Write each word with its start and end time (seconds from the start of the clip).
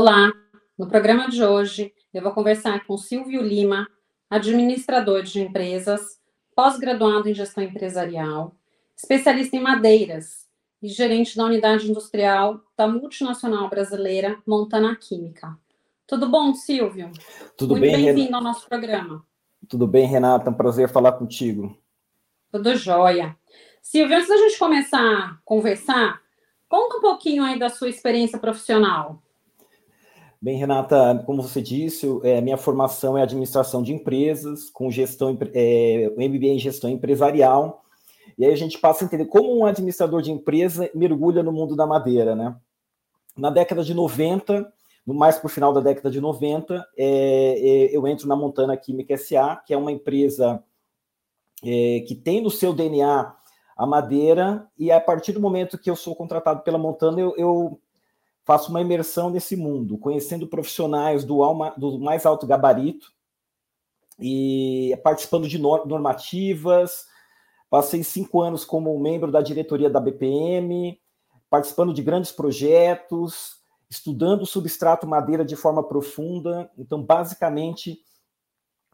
Olá, 0.00 0.32
no 0.78 0.86
programa 0.86 1.28
de 1.28 1.42
hoje 1.42 1.92
eu 2.14 2.22
vou 2.22 2.30
conversar 2.30 2.86
com 2.86 2.96
Silvio 2.96 3.42
Lima, 3.42 3.84
administrador 4.30 5.24
de 5.24 5.40
empresas, 5.40 6.20
pós-graduado 6.54 7.28
em 7.28 7.34
gestão 7.34 7.64
empresarial, 7.64 8.54
especialista 8.96 9.56
em 9.56 9.60
madeiras 9.60 10.46
e 10.80 10.86
gerente 10.86 11.36
da 11.36 11.44
unidade 11.46 11.90
industrial 11.90 12.60
da 12.76 12.86
multinacional 12.86 13.68
brasileira 13.68 14.40
Montana 14.46 14.94
Química. 14.94 15.58
Tudo 16.06 16.28
bom, 16.28 16.54
Silvio? 16.54 17.10
Tudo 17.56 17.70
Muito 17.70 17.80
bem, 17.80 18.04
bem-vindo 18.04 18.36
ao 18.36 18.40
nosso 18.40 18.68
programa. 18.68 19.26
Tudo 19.68 19.84
bem, 19.84 20.06
Renata? 20.06 20.48
É 20.48 20.52
um 20.52 20.56
prazer 20.56 20.88
falar 20.88 21.14
contigo. 21.14 21.76
Tudo 22.52 22.76
jóia. 22.76 23.36
Silvio, 23.82 24.16
antes 24.16 24.28
da 24.28 24.36
gente 24.36 24.60
começar 24.60 25.00
a 25.00 25.38
conversar, 25.44 26.22
conta 26.68 26.98
um 26.98 27.00
pouquinho 27.00 27.42
aí 27.42 27.58
da 27.58 27.68
sua 27.68 27.88
experiência 27.88 28.38
profissional. 28.38 29.20
Bem, 30.40 30.56
Renata, 30.56 31.20
como 31.26 31.42
você 31.42 31.60
disse, 31.60 32.06
é, 32.22 32.40
minha 32.40 32.56
formação 32.56 33.18
é 33.18 33.22
administração 33.22 33.82
de 33.82 33.92
empresas, 33.92 34.70
com 34.70 34.88
gestão, 34.88 35.36
é, 35.52 36.08
MBA 36.16 36.46
em 36.46 36.58
gestão 36.60 36.88
empresarial. 36.88 37.82
E 38.38 38.44
aí 38.44 38.52
a 38.52 38.56
gente 38.56 38.78
passa 38.78 39.04
a 39.04 39.06
entender 39.06 39.26
como 39.26 39.58
um 39.58 39.66
administrador 39.66 40.22
de 40.22 40.30
empresa 40.30 40.88
mergulha 40.94 41.42
no 41.42 41.52
mundo 41.52 41.74
da 41.74 41.86
madeira, 41.88 42.36
né? 42.36 42.54
Na 43.36 43.50
década 43.50 43.82
de 43.82 43.92
90, 43.92 44.72
mais 45.04 45.38
para 45.38 45.46
o 45.46 45.50
final 45.50 45.72
da 45.72 45.80
década 45.80 46.08
de 46.08 46.20
90, 46.20 46.86
é, 46.96 47.04
é, 47.04 47.96
eu 47.96 48.06
entro 48.06 48.28
na 48.28 48.36
Montana 48.36 48.76
Química 48.76 49.16
SA, 49.16 49.60
que 49.66 49.74
é 49.74 49.76
uma 49.76 49.90
empresa 49.90 50.62
é, 51.64 52.04
que 52.06 52.14
tem 52.14 52.40
no 52.40 52.50
seu 52.50 52.72
DNA 52.72 53.34
a 53.76 53.86
madeira, 53.86 54.68
e 54.78 54.92
a 54.92 55.00
partir 55.00 55.32
do 55.32 55.40
momento 55.40 55.78
que 55.78 55.90
eu 55.90 55.96
sou 55.96 56.14
contratado 56.14 56.62
pela 56.62 56.78
Montana, 56.78 57.20
eu, 57.20 57.34
eu 57.36 57.80
faço 58.48 58.70
uma 58.70 58.80
imersão 58.80 59.28
nesse 59.28 59.54
mundo, 59.56 59.98
conhecendo 59.98 60.46
profissionais 60.46 61.22
do, 61.22 61.42
alma, 61.42 61.74
do 61.76 61.98
mais 61.98 62.24
alto 62.24 62.46
gabarito 62.46 63.12
e 64.18 64.98
participando 65.04 65.46
de 65.46 65.58
normativas. 65.58 67.04
Passei 67.68 68.02
cinco 68.02 68.40
anos 68.40 68.64
como 68.64 68.98
membro 68.98 69.30
da 69.30 69.42
diretoria 69.42 69.90
da 69.90 70.00
BPM, 70.00 70.98
participando 71.50 71.92
de 71.92 72.02
grandes 72.02 72.32
projetos, 72.32 73.58
estudando 73.90 74.40
o 74.40 74.46
substrato 74.46 75.06
madeira 75.06 75.44
de 75.44 75.54
forma 75.54 75.86
profunda. 75.86 76.70
Então, 76.78 77.02
basicamente, 77.02 77.98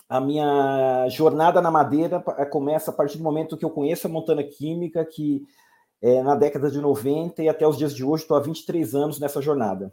a 0.08 0.20
minha 0.20 1.08
jornada 1.10 1.62
na 1.62 1.70
madeira 1.70 2.18
começa 2.50 2.90
a 2.90 2.94
partir 2.94 3.18
do 3.18 3.24
momento 3.24 3.56
que 3.56 3.64
eu 3.64 3.70
conheço 3.70 4.08
a 4.08 4.10
Montana 4.10 4.42
Química, 4.42 5.04
que 5.04 5.46
é, 6.02 6.22
na 6.22 6.34
década 6.34 6.70
de 6.70 6.80
90 6.80 7.42
e 7.42 7.48
até 7.48 7.66
os 7.66 7.78
dias 7.78 7.94
de 7.94 8.04
hoje, 8.04 8.22
estou 8.22 8.36
há 8.36 8.40
23 8.40 8.94
anos 8.94 9.18
nessa 9.18 9.40
jornada. 9.40 9.92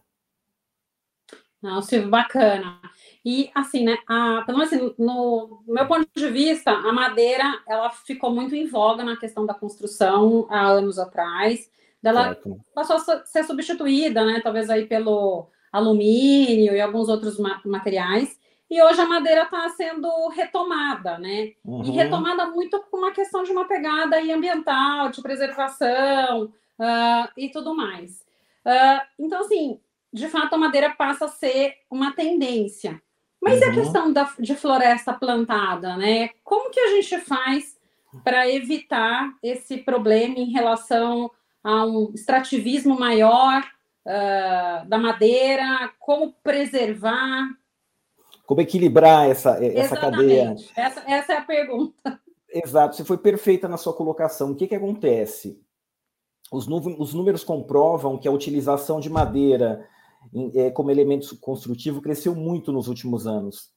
Não, 1.62 1.80
Silvio, 1.82 2.10
bacana. 2.10 2.82
E 3.24 3.52
assim, 3.54 3.84
né, 3.84 3.96
a, 4.08 4.42
pelo 4.46 4.58
menos 4.58 4.74
assim, 4.74 4.96
no 4.98 5.64
meu 5.68 5.88
ponto 5.88 6.10
de 6.16 6.28
vista, 6.30 6.72
a 6.72 6.92
madeira 6.92 7.44
ela 7.68 7.92
ficou 7.92 8.34
muito 8.34 8.56
em 8.56 8.66
voga 8.66 9.04
na 9.04 9.16
questão 9.16 9.46
da 9.46 9.54
construção 9.54 10.48
há 10.50 10.66
anos 10.66 10.98
atrás. 10.98 11.70
Ela 12.04 12.30
certo. 12.30 12.60
passou 12.74 12.96
a 12.96 13.26
ser 13.26 13.44
substituída, 13.44 14.26
né, 14.26 14.42
talvez 14.44 14.72
aí 14.72 14.88
pelo 14.88 15.50
alumínio 15.72 16.76
e 16.76 16.82
alguns 16.82 17.08
outros 17.08 17.38
materiais. 17.64 18.40
E 18.72 18.82
hoje 18.82 19.02
a 19.02 19.06
madeira 19.06 19.44
está 19.44 19.68
sendo 19.72 20.30
retomada, 20.30 21.18
né? 21.18 21.52
Uhum. 21.66 21.84
E 21.84 21.92
retomada 21.92 22.46
muito 22.46 22.82
com 22.90 23.00
uma 23.00 23.12
questão 23.12 23.44
de 23.44 23.52
uma 23.52 23.68
pegada 23.68 24.18
ambiental, 24.18 25.10
de 25.10 25.22
preservação 25.22 26.46
uh, 26.46 27.30
e 27.36 27.50
tudo 27.50 27.76
mais. 27.76 28.22
Uh, 28.66 29.02
então, 29.20 29.42
assim, 29.42 29.78
de 30.14 30.30
fato, 30.30 30.54
a 30.54 30.58
madeira 30.58 30.90
passa 30.90 31.26
a 31.26 31.28
ser 31.28 31.80
uma 31.92 32.14
tendência. 32.14 33.02
Mas 33.42 33.56
uhum. 33.56 33.60
e 33.60 33.64
a 33.64 33.68
uhum. 33.68 33.76
questão 33.76 34.14
da, 34.14 34.34
de 34.40 34.56
floresta 34.56 35.12
plantada, 35.12 35.98
né? 35.98 36.30
Como 36.42 36.72
que 36.72 36.80
a 36.80 36.92
gente 36.92 37.18
faz 37.20 37.78
para 38.24 38.50
evitar 38.50 39.34
esse 39.44 39.80
problema 39.80 40.36
em 40.36 40.50
relação 40.50 41.30
a 41.62 41.86
um 41.86 42.14
extrativismo 42.16 42.98
maior 42.98 43.70
uh, 44.06 44.88
da 44.88 44.98
madeira? 44.98 45.92
Como 46.00 46.32
preservar? 46.42 47.50
Como 48.52 48.60
equilibrar 48.60 49.30
essa, 49.30 49.64
essa 49.64 49.96
cadeia? 49.96 50.58
Essa, 50.76 51.10
essa 51.10 51.32
é 51.32 51.38
a 51.38 51.42
pergunta. 51.42 52.20
Exato, 52.50 52.98
você 52.98 53.06
foi 53.06 53.18
perfeita 53.18 53.66
na 53.66 53.78
sua 53.78 53.94
colocação. 53.94 54.52
O 54.52 54.56
que, 54.58 54.68
que 54.68 54.76
acontece? 54.76 55.58
Os, 56.52 56.68
os 56.68 57.14
números 57.14 57.46
comprovam 57.46 58.18
que 58.18 58.28
a 58.28 58.32
utilização 58.32 59.00
de 59.00 59.10
madeira 59.10 59.88
é, 60.54 60.70
como 60.70 60.92
elemento 60.92 61.34
construtivo 61.40 62.02
cresceu 62.02 62.36
muito 62.36 62.74
nos 62.74 62.90
últimos 62.90 63.26
anos. 63.26 63.72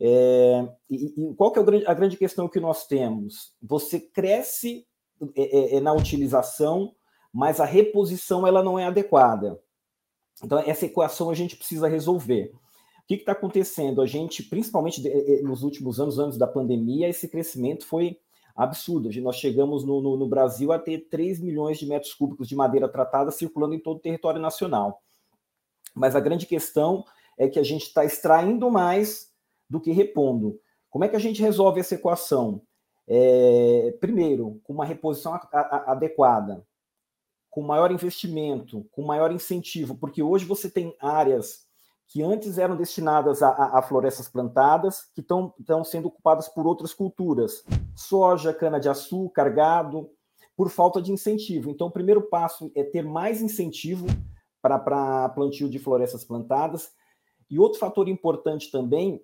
É, 0.00 0.68
e, 0.88 1.06
e, 1.06 1.34
qual 1.34 1.50
que 1.50 1.58
é 1.58 1.62
a 1.84 1.94
grande 1.94 2.16
questão 2.16 2.48
que 2.48 2.60
nós 2.60 2.86
temos? 2.86 3.56
Você 3.60 3.98
cresce 3.98 4.86
é, 5.34 5.42
é, 5.42 5.76
é, 5.78 5.80
na 5.80 5.92
utilização, 5.92 6.94
mas 7.34 7.58
a 7.58 7.64
reposição 7.64 8.46
ela 8.46 8.62
não 8.62 8.78
é 8.78 8.84
adequada. 8.84 9.60
Então, 10.44 10.60
essa 10.60 10.86
equação 10.86 11.28
a 11.28 11.34
gente 11.34 11.56
precisa 11.56 11.88
resolver. 11.88 12.54
O 13.06 13.08
que 13.08 13.14
está 13.14 13.30
acontecendo? 13.30 14.02
A 14.02 14.06
gente, 14.06 14.42
principalmente 14.42 15.00
nos 15.44 15.62
últimos 15.62 16.00
anos, 16.00 16.18
anos 16.18 16.36
da 16.36 16.46
pandemia, 16.46 17.08
esse 17.08 17.28
crescimento 17.28 17.86
foi 17.86 18.18
absurdo. 18.56 19.08
Nós 19.20 19.36
chegamos 19.36 19.84
no, 19.84 20.02
no, 20.02 20.16
no, 20.16 20.28
Brasil 20.28 20.72
a 20.72 20.78
ter 20.78 21.06
3 21.08 21.38
milhões 21.38 21.78
de 21.78 21.86
metros 21.86 22.12
cúbicos 22.12 22.48
de 22.48 22.56
madeira 22.56 22.88
tratada 22.88 23.30
circulando 23.30 23.76
em 23.76 23.78
todo 23.78 23.98
o 23.98 24.00
território 24.00 24.40
nacional. 24.40 25.04
Mas 25.94 26.16
a 26.16 26.20
grande 26.20 26.46
questão 26.46 27.04
é 27.38 27.48
que 27.48 27.60
a 27.60 27.62
gente 27.62 27.82
está 27.82 28.04
extraindo 28.04 28.68
mais 28.72 29.32
do 29.70 29.80
que 29.80 29.92
repondo. 29.92 30.58
Como 30.90 31.04
é 31.04 31.08
que 31.08 31.14
a 31.14 31.20
gente 31.20 31.40
resolve 31.40 31.78
essa 31.78 31.94
equação? 31.94 32.60
É, 33.06 33.96
primeiro, 34.00 34.60
com 34.64 34.72
uma 34.72 34.84
reposição 34.84 35.32
a, 35.32 35.40
a, 35.52 35.92
adequada, 35.92 36.66
com 37.48 37.62
maior 37.62 37.92
investimento, 37.92 38.84
com 38.90 39.02
maior 39.02 39.30
incentivo, 39.30 39.94
porque 39.94 40.24
hoje 40.24 40.44
você 40.44 40.68
tem 40.68 40.96
áreas 41.00 41.65
que 42.08 42.22
antes 42.22 42.58
eram 42.58 42.76
destinadas 42.76 43.42
a, 43.42 43.78
a 43.78 43.82
florestas 43.82 44.28
plantadas, 44.28 45.02
que 45.14 45.20
estão 45.20 45.84
sendo 45.84 46.08
ocupadas 46.08 46.48
por 46.48 46.66
outras 46.66 46.94
culturas, 46.94 47.64
soja, 47.94 48.54
cana-de-açúcar, 48.54 49.50
gado, 49.50 50.10
por 50.56 50.70
falta 50.70 51.02
de 51.02 51.12
incentivo. 51.12 51.70
Então, 51.70 51.88
o 51.88 51.92
primeiro 51.92 52.22
passo 52.22 52.70
é 52.74 52.82
ter 52.82 53.02
mais 53.02 53.42
incentivo 53.42 54.06
para 54.62 55.28
plantio 55.28 55.68
de 55.68 55.78
florestas 55.78 56.24
plantadas. 56.24 56.90
E 57.50 57.58
outro 57.58 57.78
fator 57.78 58.08
importante 58.08 58.70
também 58.70 59.22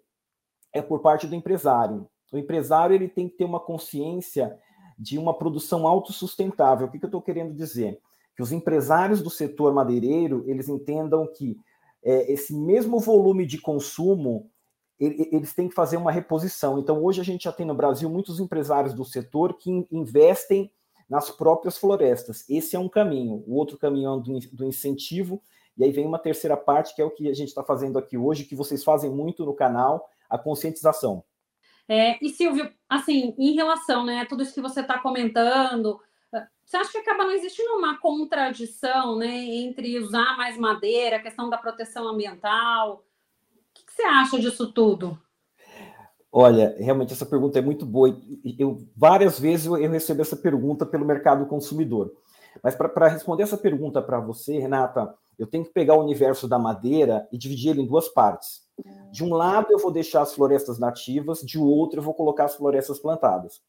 é 0.72 0.82
por 0.82 1.00
parte 1.00 1.26
do 1.26 1.34
empresário. 1.34 2.08
O 2.32 2.38
empresário 2.38 2.94
ele 2.94 3.08
tem 3.08 3.28
que 3.28 3.36
ter 3.36 3.44
uma 3.44 3.60
consciência 3.60 4.58
de 4.98 5.18
uma 5.18 5.36
produção 5.36 5.86
autossustentável. 5.86 6.86
O 6.86 6.90
que, 6.90 6.98
que 6.98 7.04
eu 7.04 7.08
estou 7.08 7.22
querendo 7.22 7.54
dizer? 7.54 8.00
Que 8.36 8.42
os 8.42 8.52
empresários 8.52 9.20
do 9.20 9.30
setor 9.30 9.72
madeireiro 9.74 10.44
eles 10.46 10.68
entendam 10.68 11.26
que 11.26 11.56
é, 12.02 12.32
esse 12.32 12.54
mesmo 12.54 12.98
volume 12.98 13.46
de 13.46 13.58
consumo, 13.58 14.50
eles 14.98 15.52
têm 15.52 15.68
que 15.68 15.74
fazer 15.74 15.96
uma 15.96 16.12
reposição. 16.12 16.78
Então, 16.78 17.02
hoje 17.02 17.20
a 17.20 17.24
gente 17.24 17.44
já 17.44 17.52
tem 17.52 17.66
no 17.66 17.74
Brasil 17.74 18.08
muitos 18.08 18.38
empresários 18.38 18.94
do 18.94 19.04
setor 19.04 19.54
que 19.54 19.86
investem 19.90 20.70
nas 21.08 21.30
próprias 21.30 21.76
florestas. 21.76 22.48
Esse 22.48 22.76
é 22.76 22.78
um 22.78 22.88
caminho. 22.88 23.42
O 23.46 23.56
outro 23.56 23.76
caminho 23.76 24.16
é 24.16 24.46
do 24.52 24.64
incentivo. 24.64 25.42
E 25.76 25.84
aí 25.84 25.90
vem 25.90 26.06
uma 26.06 26.18
terceira 26.18 26.56
parte, 26.56 26.94
que 26.94 27.02
é 27.02 27.04
o 27.04 27.10
que 27.10 27.28
a 27.28 27.34
gente 27.34 27.48
está 27.48 27.64
fazendo 27.64 27.98
aqui 27.98 28.16
hoje, 28.16 28.44
que 28.44 28.54
vocês 28.54 28.84
fazem 28.84 29.10
muito 29.10 29.44
no 29.44 29.54
canal, 29.54 30.08
a 30.30 30.38
conscientização. 30.38 31.24
É, 31.88 32.16
e 32.24 32.30
Silvio, 32.30 32.70
assim, 32.88 33.34
em 33.36 33.54
relação 33.54 34.04
né, 34.04 34.20
a 34.20 34.26
tudo 34.26 34.42
isso 34.42 34.54
que 34.54 34.60
você 34.60 34.80
está 34.80 34.98
comentando, 34.98 36.00
você 36.72 36.78
acha 36.78 36.92
que 36.92 36.98
acaba 36.98 37.24
não 37.24 37.32
existindo 37.32 37.74
uma 37.74 37.98
contradição 37.98 39.18
né, 39.18 39.28
entre 39.28 39.98
usar 39.98 40.38
mais 40.38 40.56
madeira, 40.56 41.16
a 41.16 41.22
questão 41.22 41.50
da 41.50 41.58
proteção 41.58 42.08
ambiental? 42.08 42.94
O 42.94 43.74
que, 43.74 43.92
você 43.92 44.02
acha 44.02 44.40
disso 44.40 44.72
tudo? 44.72 45.18
Olha, 46.32 46.74
realmente 46.78 47.12
essa 47.12 47.26
pergunta 47.26 47.58
é 47.58 47.62
muito 47.62 47.84
boa. 47.84 48.18
Eu 48.58 48.88
várias 48.96 49.38
vezes 49.38 49.66
eu, 49.66 49.90
recebo 49.90 50.22
essa 50.22 50.34
pergunta 50.34 50.86
pelo 50.86 51.04
mercado 51.04 51.44
consumidor. 51.44 52.10
Mas 52.62 52.74
para 52.74 53.08
responder 53.08 53.42
essa 53.42 53.58
pergunta 53.58 54.00
para 54.00 54.18
você, 54.18 54.58
Renata, 54.58 55.14
eu 55.38 55.46
tenho 55.46 55.64
que 55.64 55.74
pegar 55.74 55.96
o 55.96 56.02
universo 56.02 56.48
da 56.48 56.58
madeira 56.58 57.28
e 57.30 57.36
dividir 57.36 57.72
ele 57.72 57.82
em 57.82 57.86
duas 57.86 58.08
partes. 58.08 58.62
De 59.10 59.22
um 59.22 59.34
lado 59.34 59.66
eu 59.70 59.78
vou 59.78 59.92
deixar 59.92 60.22
as 60.22 60.34
florestas 60.34 60.78
nativas, 60.78 61.40
de 61.40 61.58
outro 61.58 61.98
eu 61.98 62.02
vou 62.02 62.14
colocar 62.14 62.46
as 62.46 62.54
florestas 62.54 62.98
plantadas 62.98 63.60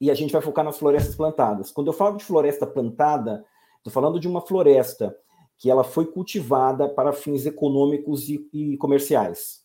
e 0.00 0.10
a 0.10 0.14
gente 0.14 0.32
vai 0.32 0.40
focar 0.40 0.64
nas 0.64 0.78
florestas 0.78 1.14
plantadas. 1.14 1.70
Quando 1.70 1.88
eu 1.88 1.92
falo 1.92 2.16
de 2.16 2.24
floresta 2.24 2.66
plantada, 2.66 3.44
estou 3.76 3.92
falando 3.92 4.18
de 4.18 4.26
uma 4.26 4.40
floresta 4.40 5.14
que 5.58 5.70
ela 5.70 5.84
foi 5.84 6.06
cultivada 6.06 6.88
para 6.88 7.12
fins 7.12 7.44
econômicos 7.44 8.28
e, 8.30 8.48
e, 8.50 8.76
comerciais. 8.78 9.60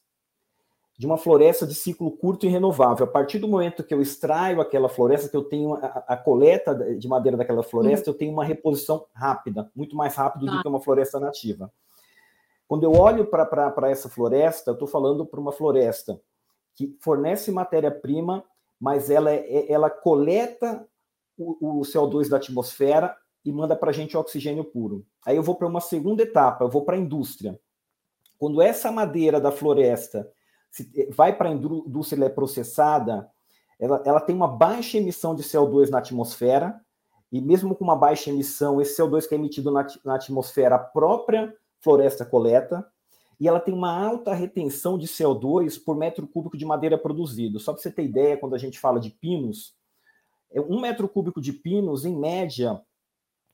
De 0.98 1.06
uma 1.06 1.18
floresta 1.18 1.66
de 1.66 1.74
ciclo 1.74 2.12
curto 2.12 2.46
e 2.46 2.50
renovável. 2.50 3.06
A 3.06 3.10
partir 3.10 3.40
do 3.40 3.48
momento 3.48 3.84
que 3.84 3.94
eu 3.94 4.02
extraio 4.02 4.60
aquela 4.60 4.90
floresta, 4.90 5.30
que 5.30 5.38
eu 5.38 5.44
tenho 5.44 5.74
a, 5.76 6.04
a 6.08 6.18
coleta 6.18 6.76
de 6.98 7.08
madeira 7.08 7.38
daquela 7.38 7.64
floresta, 7.64 8.10
uhum. 8.10 8.14
eu 8.14 8.18
tenho 8.18 8.34
uma 8.34 8.44
reposição 8.44 9.06
rápida, 9.14 9.72
muito 9.74 9.96
mais 9.96 10.16
rápido 10.16 10.46
do 10.46 10.52
tá. 10.52 10.62
que 10.62 10.68
uma 10.68 10.82
floresta 10.82 11.18
nativa. 11.18 11.72
Quando 12.68 12.84
eu 12.84 12.94
olho 12.94 13.26
para 13.28 13.90
essa 13.90 14.10
floresta, 14.10 14.72
eu 14.72 14.74
estou 14.74 14.88
falando 14.88 15.26
para 15.26 15.40
uma 15.40 15.52
floresta 15.52 16.20
que 16.74 16.98
fornece 17.00 17.52
matéria-prima, 17.52 18.44
mas 18.80 19.10
ela, 19.10 19.32
é, 19.32 19.38
é, 19.38 19.72
ela 19.72 19.90
coleta 19.90 20.88
o, 21.38 21.80
o 21.80 21.82
CO2 21.82 22.30
da 22.30 22.38
atmosfera 22.38 23.16
e 23.44 23.52
manda 23.52 23.76
para 23.76 23.92
a 23.92 23.94
gente 23.94 24.18
oxigênio 24.18 24.64
puro. 24.64 25.06
Aí 25.26 25.36
eu 25.36 25.44
vou 25.44 25.56
para 25.56 25.68
uma 25.68 25.82
segunda 25.82 26.24
etapa, 26.24 26.64
eu 26.64 26.70
vou 26.70 26.84
para 26.84 26.96
a 26.96 27.00
indústria. 27.00 27.60
Quando 28.38 28.62
essa 28.62 28.92
madeira 28.92 29.40
da 29.40 29.52
floresta 29.52 30.32
eh, 30.96 31.10
vai 31.12 31.36
para 31.36 31.50
a 31.50 31.52
indústria 31.52 32.22
e 32.22 32.26
é 32.26 32.30
processada, 32.30 33.30
ela, 33.80 34.02
ela 34.06 34.22
tem 34.22 34.36
uma 34.36 34.48
baixa 34.48 34.98
emissão 34.98 35.36
de 35.36 35.44
CO2 35.44 35.90
na 35.90 36.00
atmosfera, 36.00 36.80
e 37.32 37.42
mesmo 37.42 37.76
com 37.76 37.84
uma 37.84 37.96
baixa 37.96 38.30
emissão, 38.30 38.80
esse 38.80 39.02
CO2 39.02 39.28
que 39.28 39.36
é 39.36 39.38
emitido 39.38 39.72
na, 39.72 39.86
na 40.04 40.16
atmosfera, 40.16 40.76
a 40.76 40.80
própria 40.80 41.54
floresta 41.82 42.26
coleta, 42.26 42.86
e 43.40 43.48
ela 43.48 43.60
tem 43.60 43.74
uma 43.74 43.92
alta 43.92 44.34
retenção 44.34 44.98
de 44.98 45.08
CO2 45.08 45.84
por 45.84 45.98
metro 45.98 46.26
cúbico 46.28 46.58
de 46.58 46.66
madeira 46.66 46.98
produzido. 46.98 47.60
Só 47.60 47.74
para 47.74 47.82
você 47.82 47.92
ter 47.92 48.04
ideia, 48.04 48.38
quando 48.38 48.56
a 48.56 48.58
gente 48.58 48.80
fala 48.80 49.00
de 49.00 49.10
pinos, 49.10 49.76
é 50.52 50.62
um 50.62 50.80
metro 50.80 51.08
cúbico 51.10 51.42
de 51.42 51.52
pinos, 51.52 52.06
em 52.06 52.18
média, 52.18 52.82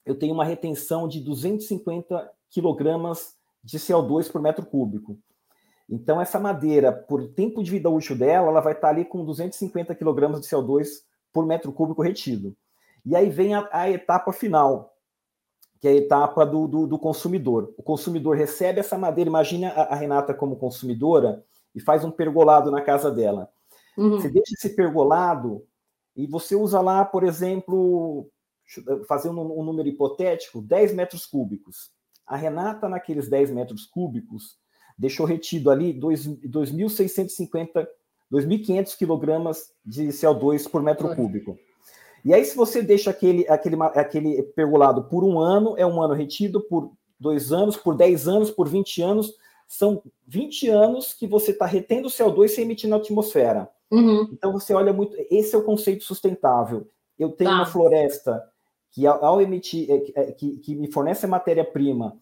eu 0.06 0.18
tenho 0.18 0.34
uma 0.34 0.46
retenção 0.46 1.08
de 1.08 1.20
250 1.20 2.32
quilogramas 2.50 3.36
de 3.64 3.80
CO2 3.80 4.32
por 4.32 4.42
metro 4.42 4.66
cúbico. 4.66 5.18
Então, 5.90 6.22
essa 6.22 6.40
madeira, 6.40 6.92
por 6.92 7.28
tempo 7.30 7.64
de 7.64 7.72
vida 7.72 7.90
útil 7.90 8.16
dela, 8.16 8.48
ela 8.48 8.62
vai 8.62 8.74
estar 8.74 8.90
ali 8.90 9.04
com 9.04 9.26
250 9.26 9.94
kg 9.96 10.40
de 10.40 10.48
CO2 10.48 10.88
por 11.34 11.46
metro 11.46 11.72
cúbico 11.74 12.02
retido. 12.02 12.56
E 13.06 13.16
aí 13.16 13.30
vem 13.30 13.56
a, 13.56 13.68
a 13.72 13.90
etapa 13.90 14.32
final, 14.32 14.91
que 15.82 15.88
é 15.88 15.92
a 15.92 15.96
etapa 15.96 16.46
do, 16.46 16.68
do, 16.68 16.86
do, 16.86 17.00
consumidor. 17.00 17.74
O 17.76 17.82
consumidor 17.82 18.38
recebe 18.38 18.80
essa 18.80 19.00
madeira, 19.00 19.32
imagina 19.32 19.70
a, 19.70 19.94
a, 19.94 19.96
Renata 19.96 20.32
como 20.32 20.56
consumidora 20.56 21.44
e 21.74 21.82
faz 21.82 22.06
um 22.06 22.12
pergolado 22.12 22.70
na 22.70 22.82
casa 22.82 23.10
dela. 23.10 23.50
Uhum. 23.98 24.12
Você 24.12 24.30
deixa 24.30 24.54
esse 24.54 24.76
pergolado 24.76 25.66
e 26.16 26.28
você 26.28 26.56
usa 26.56 26.80
lá, 26.82 27.04
por 27.04 27.24
exemplo, 27.24 28.30
fazendo 29.08 29.42
um, 29.42 29.60
um 29.60 29.64
número 29.64 29.90
hipotético, 29.90 30.62
10 30.62 30.94
metros 30.94 31.26
cúbicos. 31.26 31.90
A 32.28 32.36
Renata, 32.36 32.88
naqueles 32.88 33.28
10 33.28 33.50
metros 33.50 33.88
cúbicos, 33.88 34.60
deixou 34.96 35.26
retido 35.26 35.72
ali 35.72 36.00
2.650, 36.00 37.88
2.500 38.32 38.96
quilogramas 38.96 39.74
de 39.84 40.10
CO2 40.10 40.70
por 40.70 40.84
metro 40.84 41.16
cúbico. 41.16 41.58
E 42.24 42.34
aí, 42.34 42.44
se 42.46 42.56
você 42.56 42.82
deixa 42.82 43.10
aquele, 43.10 43.48
aquele, 43.48 43.76
aquele 43.82 44.44
pergolado 44.44 45.04
por 45.04 45.24
um 45.24 45.40
ano, 45.40 45.76
é 45.78 45.86
um 45.86 46.02
ano 46.02 46.14
retido, 46.14 46.62
por 46.62 46.92
dois 47.20 47.52
anos, 47.52 47.78
por 47.78 47.96
10 47.96 48.28
anos, 48.28 48.52
por 48.52 48.68
20 48.68 49.02
anos, 49.02 49.34
são 49.68 50.04
20 50.28 50.70
anos 50.70 51.14
que 51.14 51.28
você 51.28 51.52
está 51.52 51.66
retendo 51.66 52.10
CO2 52.10 52.50
sem 52.50 52.64
emitir 52.64 52.90
na 52.90 52.98
atmosfera. 52.98 53.70
Uhum. 53.92 54.30
Então, 54.32 54.52
você 54.52 54.74
olha 54.74 54.94
muito. 54.94 55.16
Esse 55.30 55.56
é 55.56 55.58
o 55.58 55.64
conceito 55.64 56.04
sustentável. 56.04 56.88
Eu 57.18 57.30
tenho 57.32 57.50
tá. 57.50 57.58
uma 57.58 57.66
floresta 57.66 58.44
que, 58.92 59.06
ao 59.08 59.42
emitir, 59.42 59.90
é, 59.90 60.22
é, 60.22 60.32
que, 60.32 60.58
que 60.58 60.76
me 60.76 60.92
fornece 60.92 61.26
matéria-prima 61.28 62.18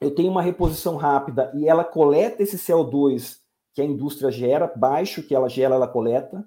eu 0.00 0.14
tenho 0.14 0.30
uma 0.30 0.42
reposição 0.42 0.96
rápida 0.96 1.50
e 1.54 1.68
ela 1.68 1.84
coleta 1.84 2.42
esse 2.42 2.58
CO2 2.58 3.38
que 3.74 3.80
a 3.80 3.84
indústria 3.84 4.30
gera, 4.30 4.72
baixo 4.74 5.22
que 5.22 5.34
ela 5.34 5.48
gera, 5.48 5.74
ela 5.74 5.88
coleta. 5.88 6.44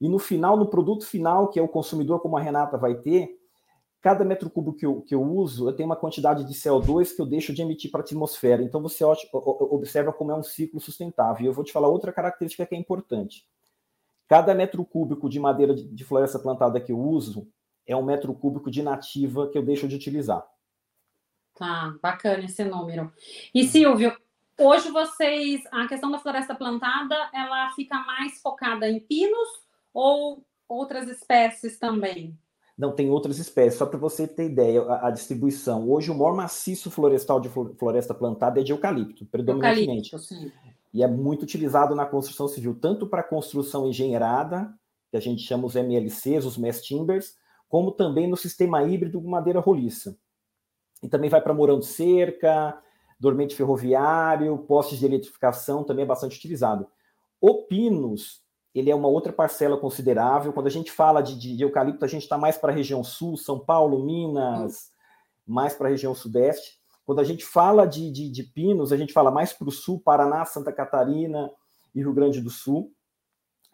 E 0.00 0.08
no 0.08 0.18
final, 0.18 0.56
no 0.56 0.68
produto 0.68 1.06
final, 1.06 1.48
que 1.48 1.58
é 1.58 1.62
o 1.62 1.68
consumidor, 1.68 2.20
como 2.20 2.36
a 2.36 2.40
Renata 2.40 2.76
vai 2.76 2.96
ter, 2.96 3.36
cada 4.06 4.24
metro 4.24 4.48
cúbico 4.48 4.76
que 4.76 4.86
eu, 4.86 5.02
que 5.02 5.14
eu 5.14 5.22
uso, 5.22 5.68
eu 5.68 5.72
tenho 5.72 5.88
uma 5.88 5.96
quantidade 5.96 6.44
de 6.44 6.54
CO2 6.54 7.16
que 7.16 7.20
eu 7.20 7.26
deixo 7.26 7.52
de 7.52 7.60
emitir 7.60 7.90
para 7.90 8.02
a 8.02 8.04
atmosfera. 8.04 8.62
Então 8.62 8.80
você 8.80 9.04
observa 9.34 10.12
como 10.12 10.30
é 10.30 10.34
um 10.36 10.44
ciclo 10.44 10.78
sustentável. 10.78 11.44
E 11.44 11.48
eu 11.48 11.52
vou 11.52 11.64
te 11.64 11.72
falar 11.72 11.88
outra 11.88 12.12
característica 12.12 12.64
que 12.64 12.76
é 12.76 12.78
importante. 12.78 13.44
Cada 14.28 14.54
metro 14.54 14.84
cúbico 14.84 15.28
de 15.28 15.40
madeira 15.40 15.74
de 15.74 16.04
floresta 16.04 16.38
plantada 16.38 16.80
que 16.80 16.92
eu 16.92 17.00
uso 17.00 17.48
é 17.84 17.96
um 17.96 18.04
metro 18.04 18.32
cúbico 18.34 18.70
de 18.70 18.80
nativa 18.80 19.48
que 19.48 19.58
eu 19.58 19.64
deixo 19.64 19.88
de 19.88 19.96
utilizar. 19.96 20.46
Tá, 21.54 21.96
bacana 22.02 22.44
esse 22.44 22.64
número. 22.64 23.12
E 23.52 23.66
Silvio, 23.66 24.16
hoje 24.60 24.90
vocês, 24.90 25.62
a 25.72 25.88
questão 25.88 26.12
da 26.12 26.18
floresta 26.18 26.54
plantada, 26.54 27.16
ela 27.32 27.70
fica 27.70 27.98
mais 28.04 28.40
focada 28.40 28.88
em 28.88 29.00
pinos 29.00 29.65
ou 29.96 30.44
outras 30.68 31.08
espécies 31.08 31.78
também? 31.78 32.38
Não, 32.76 32.92
tem 32.94 33.08
outras 33.10 33.38
espécies. 33.38 33.78
Só 33.78 33.86
para 33.86 33.98
você 33.98 34.28
ter 34.28 34.50
ideia, 34.50 34.82
a, 34.82 35.08
a, 35.08 35.10
distribuição. 35.10 35.88
Hoje, 35.88 36.10
o 36.10 36.14
maior 36.14 36.34
maciço 36.34 36.90
florestal 36.90 37.40
de 37.40 37.48
floresta 37.48 38.12
plantada 38.12 38.60
é 38.60 38.62
de 38.62 38.72
eucalipto, 38.72 39.24
predominantemente. 39.26 40.12
Eucalipto, 40.12 40.18
sim. 40.18 40.52
E 40.92 41.02
é 41.02 41.08
muito 41.08 41.42
utilizado 41.42 41.94
na 41.94 42.04
construção 42.04 42.48
civil, 42.48 42.76
tanto 42.78 43.06
para 43.06 43.22
construção 43.22 43.88
engenheirada, 43.88 44.72
que 45.10 45.16
a 45.16 45.20
gente 45.20 45.42
chama 45.42 45.66
os 45.66 45.74
MLCs, 45.74 46.44
os 46.44 46.58
mass 46.58 46.82
timbers, 46.82 47.36
como 47.68 47.92
também 47.92 48.26
no 48.26 48.36
sistema 48.36 48.82
híbrido 48.82 49.20
madeira 49.22 49.60
roliça 49.60 50.16
e 51.02 51.08
também 51.08 51.30
vai 51.30 51.40
para 51.40 51.54
morão 51.54 51.78
de 51.78 51.86
cerca, 51.86 52.78
dormente 53.18 53.54
ferroviário, 53.54 54.58
postes 54.58 54.98
de 54.98 55.06
eletrificação 55.06 55.84
também 55.84 56.04
é 56.04 56.06
bastante 56.06 56.36
utilizado. 56.36 56.86
O 57.40 57.62
Pinos, 57.62 58.42
ele 58.78 58.90
é 58.90 58.94
uma 58.94 59.08
outra 59.08 59.32
parcela 59.32 59.78
considerável. 59.78 60.52
Quando 60.52 60.66
a 60.66 60.70
gente 60.70 60.92
fala 60.92 61.22
de, 61.22 61.34
de, 61.38 61.56
de 61.56 61.62
eucalipto, 61.62 62.04
a 62.04 62.08
gente 62.08 62.24
está 62.24 62.36
mais 62.36 62.58
para 62.58 62.70
a 62.70 62.74
região 62.74 63.02
sul, 63.02 63.34
São 63.36 63.58
Paulo, 63.58 64.04
Minas, 64.04 64.90
mais 65.46 65.72
para 65.72 65.88
a 65.88 65.90
região 65.90 66.14
sudeste. 66.14 66.78
Quando 67.06 67.20
a 67.20 67.24
gente 67.24 67.42
fala 67.42 67.86
de, 67.86 68.10
de, 68.10 68.28
de 68.28 68.42
pinos, 68.42 68.92
a 68.92 68.96
gente 68.96 69.14
fala 69.14 69.30
mais 69.30 69.50
para 69.52 69.68
o 69.68 69.72
sul, 69.72 69.98
Paraná, 69.98 70.44
Santa 70.44 70.72
Catarina 70.72 71.50
e 71.94 72.00
Rio 72.00 72.12
Grande 72.12 72.38
do 72.40 72.50
Sul. 72.50 72.92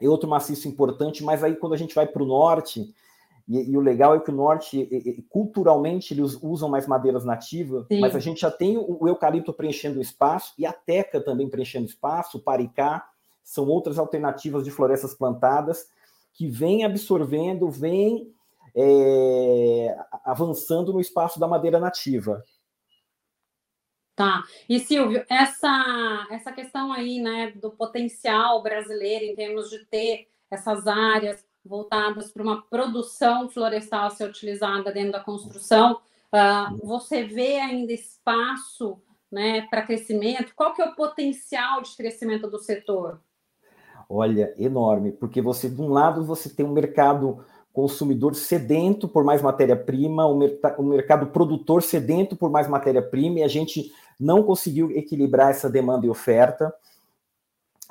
É 0.00 0.08
outro 0.08 0.28
maciço 0.28 0.68
importante, 0.68 1.24
mas 1.24 1.42
aí 1.42 1.56
quando 1.56 1.74
a 1.74 1.78
gente 1.78 1.94
vai 1.94 2.06
para 2.06 2.22
o 2.22 2.26
norte, 2.26 2.94
e, 3.48 3.72
e, 3.72 3.76
o 3.76 3.80
legal 3.80 4.14
é 4.14 4.20
que 4.20 4.30
o 4.30 4.34
norte, 4.34 4.88
culturalmente, 5.28 6.14
eles 6.14 6.38
usam 6.40 6.68
mais 6.68 6.86
madeiras 6.86 7.24
nativas, 7.24 7.86
Sim. 7.88 8.00
mas 8.00 8.14
a 8.14 8.20
gente 8.20 8.42
já 8.42 8.50
tem 8.50 8.78
o, 8.78 8.98
o 9.00 9.08
eucalipto 9.08 9.52
preenchendo 9.52 9.98
o 9.98 10.02
espaço 10.02 10.54
e 10.56 10.64
a 10.64 10.72
teca 10.72 11.20
também 11.20 11.48
preenchendo 11.48 11.86
espaço, 11.86 12.38
o 12.38 12.40
paricá, 12.40 13.04
são 13.42 13.66
outras 13.66 13.98
alternativas 13.98 14.64
de 14.64 14.70
florestas 14.70 15.14
plantadas 15.14 15.86
que 16.32 16.48
vêm 16.48 16.84
absorvendo, 16.84 17.70
vêm 17.70 18.32
é, 18.74 19.96
avançando 20.24 20.92
no 20.92 21.00
espaço 21.00 21.38
da 21.38 21.46
madeira 21.46 21.78
nativa. 21.78 22.42
Tá. 24.14 24.42
E 24.68 24.78
Silvio, 24.78 25.24
essa 25.28 26.26
essa 26.30 26.52
questão 26.52 26.92
aí, 26.92 27.20
né, 27.20 27.50
do 27.52 27.70
potencial 27.70 28.62
brasileiro 28.62 29.24
em 29.24 29.34
termos 29.34 29.70
de 29.70 29.84
ter 29.86 30.28
essas 30.50 30.86
áreas 30.86 31.44
voltadas 31.64 32.30
para 32.30 32.42
uma 32.42 32.62
produção 32.62 33.48
florestal 33.48 34.10
ser 34.10 34.28
utilizada 34.28 34.92
dentro 34.92 35.12
da 35.12 35.20
construção, 35.20 36.00
uh, 36.32 36.86
você 36.86 37.24
vê 37.24 37.58
ainda 37.58 37.92
espaço 37.92 39.00
né, 39.30 39.62
para 39.62 39.82
crescimento? 39.82 40.54
Qual 40.54 40.74
que 40.74 40.82
é 40.82 40.84
o 40.84 40.94
potencial 40.94 41.80
de 41.80 41.96
crescimento 41.96 42.50
do 42.50 42.58
setor? 42.58 43.22
Olha, 44.14 44.52
enorme, 44.58 45.10
porque 45.10 45.40
você, 45.40 45.70
de 45.70 45.80
um 45.80 45.88
lado, 45.88 46.22
você 46.22 46.50
tem 46.50 46.66
um 46.66 46.72
mercado 46.72 47.42
consumidor 47.72 48.34
sedento 48.34 49.08
por 49.08 49.24
mais 49.24 49.40
matéria-prima, 49.40 50.26
o, 50.26 50.36
mer 50.36 50.60
o 50.76 50.82
mercado 50.82 51.28
produtor 51.28 51.82
sedento 51.82 52.36
por 52.36 52.50
mais 52.50 52.68
matéria-prima, 52.68 53.38
e 53.38 53.42
a 53.42 53.48
gente 53.48 53.90
não 54.20 54.42
conseguiu 54.42 54.90
equilibrar 54.90 55.50
essa 55.50 55.70
demanda 55.70 56.04
e 56.04 56.10
oferta. 56.10 56.74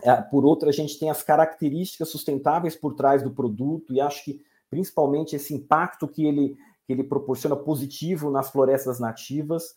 É, 0.03 0.15
por 0.17 0.45
outra, 0.45 0.69
a 0.69 0.71
gente 0.71 0.99
tem 0.99 1.09
as 1.09 1.23
características 1.23 2.09
sustentáveis 2.09 2.75
por 2.75 2.93
trás 2.93 3.23
do 3.23 3.31
produto 3.31 3.91
e 3.91 3.99
acho 3.99 4.23
que 4.23 4.43
principalmente 4.69 5.35
esse 5.35 5.55
impacto 5.55 6.07
que 6.07 6.23
ele, 6.23 6.55
que 6.85 6.93
ele 6.93 7.03
proporciona 7.03 7.55
positivo 7.55 8.29
nas 8.29 8.51
florestas 8.51 8.99
nativas. 8.99 9.73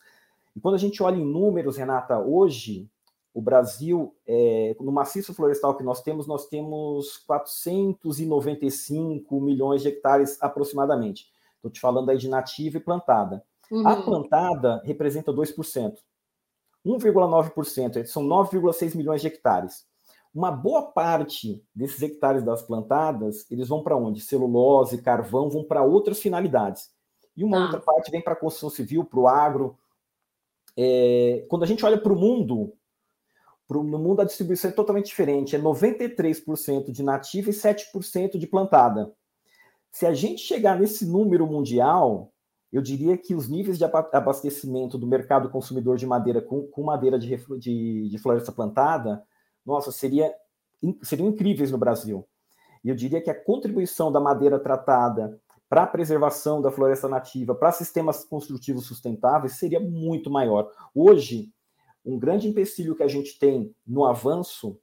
E 0.55 0.59
quando 0.59 0.75
a 0.75 0.79
gente 0.79 1.01
olha 1.01 1.15
em 1.15 1.25
números, 1.25 1.75
Renata, 1.75 2.19
hoje 2.19 2.87
o 3.35 3.41
Brasil, 3.41 4.15
é, 4.25 4.75
no 4.79 4.93
maciço 4.93 5.33
florestal 5.33 5.75
que 5.75 5.83
nós 5.83 6.01
temos, 6.01 6.25
nós 6.25 6.47
temos 6.47 7.17
495 7.27 9.41
milhões 9.41 9.81
de 9.81 9.89
hectares 9.89 10.41
aproximadamente. 10.41 11.27
Estou 11.57 11.69
te 11.69 11.81
falando 11.81 12.09
aí 12.09 12.17
de 12.17 12.29
nativa 12.29 12.77
e 12.77 12.79
plantada. 12.79 13.43
Uhum. 13.69 13.85
A 13.85 14.01
plantada 14.01 14.81
representa 14.85 15.33
2%. 15.33 15.97
1,9%, 16.85 18.05
são 18.05 18.23
9,6 18.23 18.95
milhões 18.95 19.19
de 19.19 19.27
hectares. 19.27 19.85
Uma 20.33 20.49
boa 20.49 20.83
parte 20.83 21.61
desses 21.75 22.01
hectares 22.01 22.41
das 22.41 22.61
plantadas, 22.61 23.45
eles 23.51 23.67
vão 23.67 23.83
para 23.83 23.97
onde? 23.97 24.21
Celulose, 24.21 25.01
carvão, 25.01 25.49
vão 25.49 25.65
para 25.65 25.83
outras 25.83 26.21
finalidades. 26.21 26.89
E 27.35 27.43
uma 27.43 27.57
ah. 27.57 27.63
outra 27.63 27.81
parte 27.81 28.11
vem 28.11 28.21
para 28.21 28.31
a 28.31 28.37
construção 28.37 28.69
civil, 28.69 29.03
para 29.03 29.19
o 29.19 29.27
agro. 29.27 29.77
É, 30.77 31.45
quando 31.49 31.63
a 31.63 31.65
gente 31.65 31.85
olha 31.85 31.97
para 31.97 32.13
o 32.13 32.15
mundo, 32.15 32.71
pro, 33.67 33.83
no 33.83 33.99
mundo 33.99 34.21
a 34.21 34.25
distribuição 34.25 34.69
é 34.69 34.73
totalmente 34.73 35.07
diferente. 35.07 35.55
É 35.55 35.59
93% 35.59 36.91
de 36.91 37.03
nativa 37.03 37.49
e 37.49 37.53
7% 37.53 38.37
de 38.37 38.47
plantada. 38.47 39.11
Se 39.91 40.05
a 40.05 40.13
gente 40.13 40.41
chegar 40.41 40.79
nesse 40.79 41.05
número 41.05 41.47
mundial, 41.47 42.33
eu 42.71 42.81
diria 42.81 43.17
que 43.17 43.33
os 43.33 43.47
níveis 43.47 43.77
de 43.77 43.85
abastecimento 43.85 44.97
do 44.97 45.07
mercado 45.07 45.49
consumidor 45.49 45.95
de 45.95 46.05
madeira 46.05 46.41
com, 46.41 46.67
com 46.67 46.83
madeira 46.83 47.17
de, 47.17 47.37
de, 47.57 48.09
de, 48.09 48.17
floresta 48.17 48.51
plantada, 48.51 49.23
nossa, 49.65 49.93
seria, 49.93 50.33
seriam 51.01 51.29
incríveis 51.29 51.71
no 51.71 51.77
Brasil. 51.77 52.27
E 52.83 52.89
eu 52.89 52.95
diria 52.95 53.21
que 53.21 53.29
a 53.29 53.43
contribuição 53.43 54.11
da 54.11 54.19
madeira 54.19 54.59
tratada 54.59 55.39
para 55.69 55.83
a 55.83 55.87
preservação 55.87 56.61
da 56.61 56.69
floresta 56.69 57.07
nativa, 57.07 57.55
para 57.55 57.71
sistemas 57.71 58.23
construtivos 58.25 58.85
sustentáveis, 58.85 59.53
seria 59.53 59.79
muito 59.79 60.29
maior. 60.29 60.69
Hoje, 60.93 61.51
um 62.05 62.19
grande 62.19 62.47
empecilho 62.47 62.95
que 62.95 63.03
a 63.03 63.07
gente 63.07 63.39
tem 63.39 63.75
no 63.85 64.05
avanço 64.05 64.79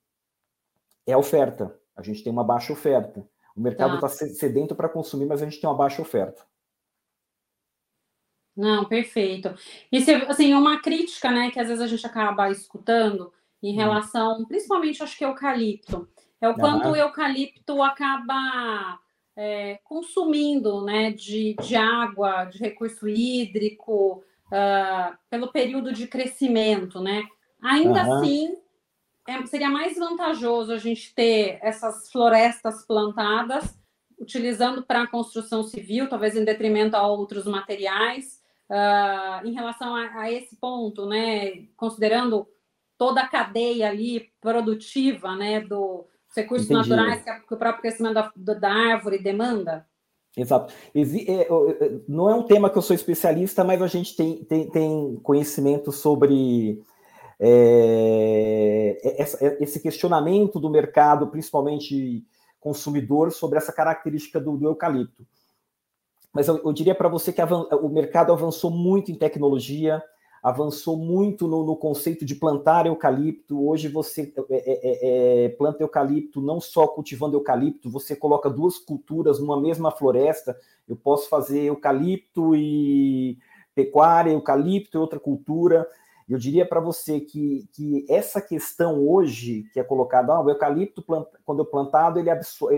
é 1.06 1.12
a 1.12 1.18
oferta. 1.18 1.78
A 1.94 2.02
gente 2.02 2.22
tem 2.22 2.32
uma 2.32 2.44
baixa 2.44 2.72
oferta. 2.72 3.26
O 3.54 3.60
mercado 3.60 3.94
está 3.94 4.08
tá 4.08 4.14
sedento 4.14 4.74
para 4.74 4.88
consumir, 4.88 5.26
mas 5.26 5.42
a 5.42 5.44
gente 5.44 5.60
tem 5.60 5.68
uma 5.68 5.76
baixa 5.76 6.02
oferta. 6.02 6.44
Não, 8.56 8.84
perfeito. 8.84 9.54
E 9.90 9.98
assim, 10.28 10.52
uma 10.52 10.80
crítica, 10.80 11.30
né, 11.30 11.50
que 11.50 11.60
às 11.60 11.68
vezes 11.68 11.82
a 11.82 11.86
gente 11.86 12.06
acaba 12.06 12.50
escutando 12.50 13.32
em 13.62 13.72
hum. 13.72 13.76
relação, 13.76 14.44
principalmente 14.46 15.02
acho 15.02 15.16
que 15.16 15.24
eucalipto, 15.24 16.08
é 16.40 16.48
o 16.48 16.54
quanto 16.54 16.88
o 16.88 16.96
eucalipto 16.96 17.80
acaba 17.82 18.98
é, 19.36 19.78
consumindo, 19.84 20.84
né, 20.84 21.12
de, 21.12 21.54
de 21.62 21.76
água, 21.76 22.44
de 22.46 22.58
recurso 22.58 23.08
hídrico, 23.08 24.24
uh, 24.52 25.16
pelo 25.30 25.50
período 25.50 25.92
de 25.92 26.06
crescimento, 26.06 27.00
né? 27.00 27.24
Ainda 27.62 28.04
uhum. 28.04 28.12
assim, 28.12 28.56
é, 29.26 29.46
seria 29.46 29.70
mais 29.70 29.96
vantajoso 29.96 30.72
a 30.72 30.78
gente 30.78 31.14
ter 31.14 31.58
essas 31.62 32.10
florestas 32.10 32.84
plantadas, 32.86 33.78
utilizando 34.18 34.82
para 34.82 35.02
a 35.02 35.06
construção 35.06 35.62
civil, 35.62 36.08
talvez 36.08 36.36
em 36.36 36.44
detrimento 36.44 36.96
a 36.96 37.06
outros 37.06 37.46
materiais, 37.46 38.40
uh, 38.68 39.46
em 39.46 39.52
relação 39.52 39.96
a, 39.96 40.20
a, 40.20 40.30
esse 40.30 40.54
ponto, 40.56 41.06
né? 41.06 41.66
Considerando 41.76 42.46
toda 42.98 43.22
a 43.22 43.28
cadeia 43.28 43.88
ali 43.88 44.30
produtiva, 44.40 45.34
né? 45.34 45.60
Do, 45.60 46.06
dos 46.28 46.36
recursos 46.36 46.70
Entendi. 46.70 46.90
naturais 46.90 47.24
que, 47.24 47.54
o 47.54 47.58
próprio 47.58 47.82
crescimento 47.82 48.14
da, 48.14 48.54
da 48.54 48.72
árvore 48.72 49.18
demanda? 49.18 49.86
Exato. 50.36 50.72
É, 50.94 51.48
não 52.08 52.30
é 52.30 52.34
um 52.34 52.42
tema 52.42 52.70
que 52.70 52.78
eu 52.78 52.82
sou 52.82 52.96
especialista, 52.96 53.62
mas 53.62 53.82
a 53.82 53.86
gente 53.86 54.16
tem, 54.16 54.44
tem, 54.44 54.70
tem 54.70 55.20
conhecimento 55.22 55.92
sobre 55.92 56.82
é, 57.38 58.98
é, 59.04 59.58
esse 59.60 59.80
questionamento 59.80 60.58
do 60.58 60.70
mercado, 60.70 61.26
principalmente 61.26 62.24
consumidor, 62.60 63.30
sobre 63.32 63.58
essa 63.58 63.72
característica 63.72 64.40
do, 64.40 64.56
do 64.56 64.66
eucalipto. 64.68 65.26
Mas 66.32 66.48
eu, 66.48 66.62
eu 66.64 66.72
diria 66.72 66.94
para 66.94 67.08
você 67.08 67.30
que 67.30 67.42
o 67.42 67.88
mercado 67.88 68.32
avançou 68.32 68.70
muito 68.70 69.10
em 69.10 69.16
tecnologia, 69.16 70.02
avançou 70.42 70.96
muito 70.96 71.46
no, 71.46 71.64
no, 71.64 71.76
conceito 71.76 72.24
de 72.24 72.34
plantar 72.34 72.86
eucalipto. 72.86 73.64
Hoje 73.64 73.86
você 73.86 74.32
é, 74.50 74.56
é, 74.56 74.80
é, 74.82 75.44
é, 75.44 75.48
planta 75.50 75.84
eucalipto 75.84 76.40
não 76.40 76.60
só 76.60 76.88
cultivando 76.88 77.36
eucalipto, 77.36 77.88
você 77.88 78.16
coloca 78.16 78.50
duas 78.50 78.76
culturas 78.76 79.38
numa 79.38 79.60
mesma 79.60 79.92
floresta. 79.92 80.58
Eu 80.88 80.96
posso 80.96 81.28
fazer 81.28 81.62
eucalipto 81.62 82.56
e 82.56 83.38
pecuária, 83.72 84.32
eucalipto 84.32 84.98
e 84.98 85.00
outra 85.00 85.20
cultura. 85.20 85.86
Eu 86.28 86.38
diria 86.38 86.66
para 86.66 86.80
você 86.80 87.20
que, 87.20 87.68
que 87.72 88.04
essa 88.08 88.40
questão 88.40 89.06
hoje 89.06 89.64
que 89.72 89.78
é 89.78 89.84
colocada, 89.84 90.32
ah, 90.32 90.40
o 90.40 90.50
eucalipto, 90.50 91.04
quando 91.44 91.62
é 91.62 91.64
plantado, 91.64 92.18
ele, 92.18 92.30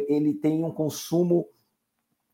ele 0.09 0.35
tem 0.35 0.63
um 0.63 0.71
consumo 0.71 1.47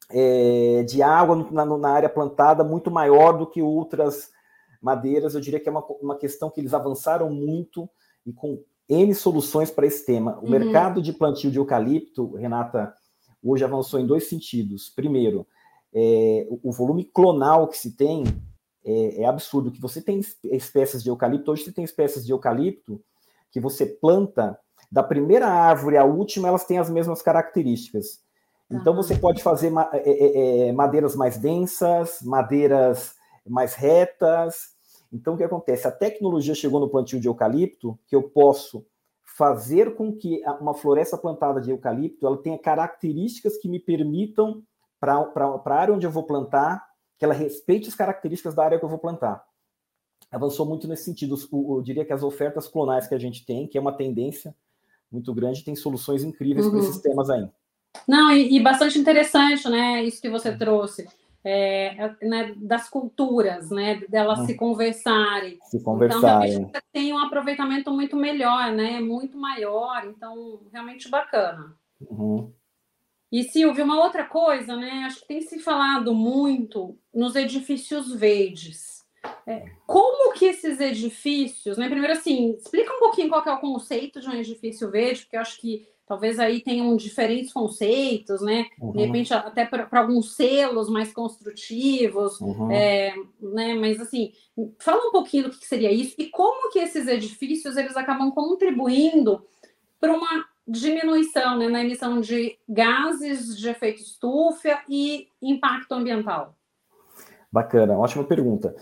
é, 0.08 0.82
de 0.82 1.02
água 1.02 1.46
na, 1.52 1.64
na 1.64 1.90
área 1.90 2.08
plantada 2.08 2.64
muito 2.64 2.90
maior 2.90 3.38
do 3.38 3.46
que 3.46 3.62
outras 3.62 4.32
madeiras, 4.80 5.34
eu 5.34 5.40
diria 5.40 5.60
que 5.60 5.68
é 5.68 5.72
uma, 5.72 5.84
uma 6.00 6.16
questão 6.16 6.50
que 6.50 6.60
eles 6.60 6.74
avançaram 6.74 7.30
muito 7.30 7.88
e 8.24 8.32
com 8.32 8.62
N 8.88 9.14
soluções 9.14 9.70
para 9.70 9.86
esse 9.86 10.04
tema. 10.04 10.38
O 10.38 10.44
uhum. 10.44 10.50
mercado 10.50 11.00
de 11.00 11.12
plantio 11.12 11.50
de 11.50 11.58
eucalipto, 11.58 12.34
Renata, 12.34 12.92
hoje 13.42 13.64
avançou 13.64 14.00
em 14.00 14.06
dois 14.06 14.28
sentidos. 14.28 14.88
Primeiro, 14.88 15.46
é, 15.92 16.46
o, 16.62 16.72
volume 16.72 17.04
clonal 17.04 17.68
que 17.68 17.78
se 17.78 17.96
tem 17.96 18.24
é, 18.84 19.22
é, 19.22 19.24
absurdo. 19.26 19.70
Que 19.70 19.80
você 19.80 20.00
tem 20.00 20.20
espécies 20.44 21.02
de 21.02 21.10
eucalipto, 21.10 21.50
hoje 21.50 21.64
você 21.64 21.72
tem 21.72 21.84
espécies 21.84 22.24
de 22.24 22.32
eucalipto 22.32 23.00
que 23.52 23.60
você 23.60 23.84
planta, 23.84 24.58
da 24.90 25.02
primeira 25.02 25.46
árvore 25.46 25.96
à 25.96 26.04
última, 26.04 26.48
elas 26.48 26.64
têm 26.64 26.78
as 26.78 26.90
mesmas 26.90 27.22
características. 27.22 28.20
Então, 28.70 28.94
você 28.94 29.16
pode 29.16 29.42
fazer 29.42 29.72
é, 29.92 30.10
é, 30.10 30.68
é, 30.68 30.72
madeiras 30.72 31.16
mais 31.16 31.36
densas, 31.36 32.20
madeiras 32.22 33.14
mais 33.48 33.74
retas. 33.74 34.74
Então, 35.12 35.34
o 35.34 35.36
que 35.36 35.44
acontece? 35.44 35.86
A 35.86 35.92
tecnologia 35.92 36.54
chegou 36.54 36.80
no 36.80 36.88
plantio 36.88 37.20
de 37.20 37.28
eucalipto, 37.28 37.98
que 38.06 38.14
eu 38.14 38.22
posso 38.22 38.86
fazer 39.36 39.94
com 39.94 40.14
que 40.14 40.42
uma 40.60 40.74
floresta 40.74 41.16
plantada 41.16 41.60
de 41.60 41.70
eucalipto 41.70 42.26
ela 42.26 42.36
tenha 42.36 42.58
características 42.58 43.56
que 43.56 43.68
me 43.68 43.80
permitam, 43.80 44.62
para 45.00 45.16
a 45.16 45.74
área 45.74 45.94
onde 45.94 46.06
eu 46.06 46.10
vou 46.10 46.24
plantar, 46.24 46.86
que 47.18 47.24
ela 47.24 47.34
respeite 47.34 47.88
as 47.88 47.94
características 47.94 48.54
da 48.54 48.64
área 48.64 48.78
que 48.78 48.84
eu 48.84 48.88
vou 48.88 48.98
plantar. 48.98 49.42
Avançou 50.30 50.66
muito 50.66 50.86
nesse 50.86 51.04
sentido. 51.04 51.36
Eu 51.52 51.82
diria 51.82 52.04
que 52.04 52.12
as 52.12 52.22
ofertas 52.22 52.68
clonais 52.68 53.06
que 53.06 53.14
a 53.14 53.18
gente 53.18 53.44
tem, 53.44 53.66
que 53.66 53.76
é 53.76 53.80
uma 53.80 53.92
tendência 53.96 54.54
muito 55.10 55.34
grande, 55.34 55.64
tem 55.64 55.74
soluções 55.74 56.22
incríveis 56.22 56.66
uhum. 56.66 56.72
para 56.72 56.80
esses 56.80 56.98
temas 57.00 57.30
aí. 57.30 57.48
Não, 58.06 58.30
e, 58.32 58.56
e, 58.56 58.62
bastante 58.62 58.98
interessante, 58.98 59.68
né? 59.68 60.04
Isso 60.04 60.22
que 60.22 60.30
você 60.30 60.56
trouxe 60.56 61.08
é, 61.44 61.86
é, 62.04 62.16
né, 62.26 62.54
das 62.56 62.88
culturas, 62.88 63.70
né, 63.70 64.02
delas 64.08 64.40
se 64.46 64.54
conversarem. 64.54 65.58
Se 65.62 65.82
conversarem. 65.82 66.52
Então, 66.52 66.60
realmente 66.60 66.82
tem 66.92 67.12
um 67.12 67.18
aproveitamento 67.18 67.90
muito 67.90 68.16
melhor, 68.16 68.72
né, 68.72 69.00
muito 69.00 69.38
maior, 69.38 70.04
então, 70.06 70.60
realmente 70.72 71.08
bacana. 71.08 71.74
Uhum. 72.00 72.52
E, 73.32 73.44
Silvio, 73.44 73.84
uma 73.84 74.02
outra 74.02 74.24
coisa, 74.24 74.76
né, 74.76 75.04
acho 75.06 75.20
que 75.20 75.28
tem 75.28 75.40
se 75.40 75.58
falado 75.60 76.14
muito 76.14 76.98
nos 77.14 77.36
edifícios 77.36 78.12
verdes. 78.12 79.00
É, 79.46 79.70
como 79.86 80.32
que 80.32 80.46
esses 80.46 80.80
edifícios, 80.80 81.76
né, 81.76 81.88
primeiro 81.88 82.14
assim, 82.14 82.52
explica 82.52 82.94
um 82.94 82.98
pouquinho 82.98 83.28
qual 83.28 83.44
é 83.44 83.52
o 83.52 83.60
conceito 83.60 84.20
de 84.20 84.28
um 84.28 84.32
edifício 84.32 84.90
verde, 84.90 85.22
porque 85.22 85.36
eu 85.36 85.40
acho 85.40 85.60
que 85.60 85.86
talvez 86.10 86.40
aí 86.40 86.60
tenham 86.60 86.96
diferentes 86.96 87.52
conceitos, 87.52 88.40
né? 88.40 88.66
Uhum. 88.80 88.90
De 88.90 88.98
repente, 88.98 89.32
até 89.32 89.64
para 89.64 90.00
alguns 90.00 90.34
selos 90.34 90.90
mais 90.90 91.12
construtivos, 91.12 92.40
uhum. 92.40 92.68
é, 92.68 93.14
né? 93.40 93.74
Mas 93.74 94.00
assim, 94.00 94.32
fala 94.80 95.06
um 95.06 95.12
pouquinho 95.12 95.44
do 95.44 95.50
que 95.50 95.64
seria 95.64 95.92
isso 95.92 96.16
e 96.18 96.26
como 96.26 96.72
que 96.72 96.80
esses 96.80 97.06
edifícios 97.06 97.76
eles 97.76 97.96
acabam 97.96 98.32
contribuindo 98.32 99.46
para 100.00 100.12
uma 100.12 100.46
diminuição 100.66 101.56
né, 101.56 101.68
na 101.68 101.80
emissão 101.80 102.20
de 102.20 102.58
gases 102.68 103.56
de 103.56 103.68
efeito 103.68 104.02
estufa 104.02 104.82
e 104.88 105.28
impacto 105.40 105.92
ambiental. 105.92 106.56
Bacana, 107.52 107.96
ótima 107.96 108.24
pergunta. 108.24 108.74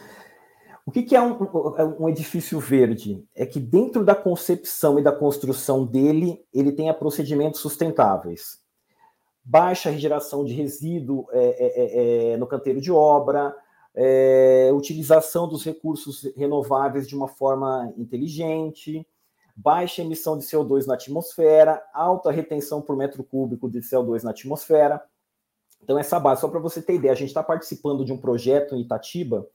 O 0.88 0.90
que, 0.90 1.14
é 1.14 1.21
um, 1.21 1.35
é 1.76 1.85
um, 1.85 2.09
edifício 2.09 2.59
verde? 2.59 3.23
É 3.35 3.45
que 3.45 3.61
dentro 3.61 4.02
da 4.02 4.14
concepção 4.14 4.99
e 4.99 5.02
da 5.02 5.12
construção 5.12 5.85
dele, 5.85 6.42
ele 6.50 6.73
tenha 6.73 6.95
procedimentos 6.95 7.61
sustentáveis. 7.61 8.59
Baixa 9.45 9.90
regeneração 9.90 10.47
de 10.47 10.54
resíduo 10.54 11.26
é, 11.30 11.40
é, 11.40 12.30
é, 12.30 12.33
é 12.33 12.37
no 12.38 12.47
canteiro 12.47 12.80
de 12.80 12.90
obra, 12.90 13.54
é, 13.95 14.71
utilização 14.73 15.47
dos 15.47 15.62
recursos 15.62 16.23
renováveis 16.35 17.07
de 17.07 17.14
uma 17.14 17.28
forma 17.28 17.92
inteligente, 17.99 19.07
baixa 19.54 20.00
emissão 20.00 20.38
de 20.38 20.45
CO2 20.47 20.87
na 20.87 20.95
atmosfera, 20.95 21.83
alta 21.92 22.30
retenção 22.30 22.80
por 22.80 22.97
metro 22.97 23.23
cúbico 23.23 23.68
de 23.68 23.80
CO2 23.80 24.23
na 24.23 24.30
atmosfera. 24.30 25.02
Então, 25.83 25.99
essa 25.99 26.18
base, 26.18 26.40
só 26.40 26.49
para 26.49 26.61
você 26.61 26.80
ter 26.80 26.95
ideia, 26.95 27.12
a 27.12 27.16
gente 27.16 27.28
está 27.28 27.42
participando 27.42 28.07
de 28.07 28.12
um 28.14 28.16
projeto 28.16 28.75
em 28.75 28.80
Itatiba, 28.80 29.47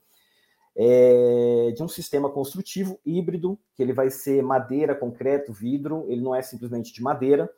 é, 0.76 1.72
de 1.74 1.82
um 1.82 1.88
sistema 1.88 2.28
construtivo 2.28 2.98
híbrido, 3.04 3.58
que 3.74 3.82
ele 3.82 3.92
vai 3.92 4.10
ser 4.10 4.42
madeira, 4.42 4.94
concreto, 4.94 5.52
vidro, 5.52 6.04
ele 6.08 6.20
não 6.20 6.34
é 6.34 6.42
simplesmente 6.42 6.92
de 6.92 7.02
madeira, 7.02 7.50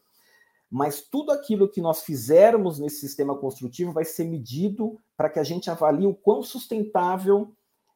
mas 0.70 1.00
tudo 1.00 1.30
aquilo 1.30 1.68
que 1.68 1.80
nós 1.80 2.02
fizermos 2.02 2.78
nesse 2.78 3.00
sistema 3.00 3.36
construtivo 3.36 3.92
vai 3.92 4.04
ser 4.04 4.24
medido 4.24 5.00
para 5.16 5.30
que 5.30 5.38
a 5.38 5.44
gente 5.44 5.70
avalie 5.70 6.06
o 6.06 6.14
quão 6.14 6.42
sustentável 6.42 7.52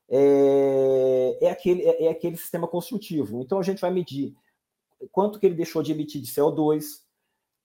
é, 0.08 1.38
é, 1.40 1.50
aquele, 1.50 1.82
é, 1.82 2.06
é 2.06 2.10
aquele 2.10 2.36
sistema 2.36 2.66
construtivo. 2.66 3.42
Então 3.42 3.58
a 3.58 3.62
gente 3.62 3.80
vai 3.80 3.90
medir 3.90 4.34
quanto 5.12 5.38
que 5.38 5.46
ele 5.46 5.54
deixou 5.54 5.82
de 5.82 5.92
emitir 5.92 6.20
de 6.20 6.28
CO2, 6.28 7.00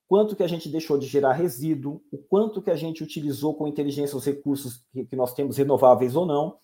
quanto 0.08 0.36
que 0.36 0.44
a 0.44 0.48
gente 0.48 0.70
deixou 0.70 0.98
de 0.98 1.08
gerar 1.08 1.34
resíduo, 1.34 2.02
o 2.12 2.18
quanto 2.18 2.62
que 2.62 2.72
a 2.72 2.76
gente 2.76 3.04
utilizou 3.04 3.56
com 3.56 3.68
inteligência 3.68 4.18
os 4.18 4.26
recursos 4.26 4.84
que, 4.92 5.06
que 5.06 5.16
nós 5.16 5.34
temos 5.34 5.58
renováveis 5.58 6.16
ou 6.16 6.26
não, 6.26 6.58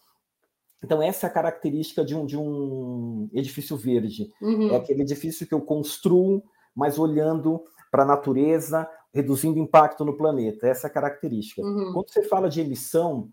então, 0.83 1.01
essa 1.01 1.27
é 1.27 1.29
a 1.29 1.33
característica 1.33 2.03
de 2.03 2.15
um, 2.15 2.25
de 2.25 2.37
um 2.37 3.29
edifício 3.33 3.77
verde. 3.77 4.33
Uhum. 4.41 4.71
É 4.71 4.77
aquele 4.77 5.03
edifício 5.03 5.45
que 5.45 5.53
eu 5.53 5.61
construo, 5.61 6.43
mas 6.75 6.97
olhando 6.97 7.63
para 7.91 8.03
a 8.03 8.05
natureza, 8.05 8.89
reduzindo 9.13 9.59
impacto 9.59 10.03
no 10.03 10.17
planeta. 10.17 10.67
Essa 10.67 10.87
é 10.87 10.89
a 10.89 10.93
característica. 10.93 11.61
Uhum. 11.61 11.93
Quando 11.93 12.09
você 12.09 12.23
fala 12.23 12.49
de 12.49 12.61
emissão, 12.61 13.29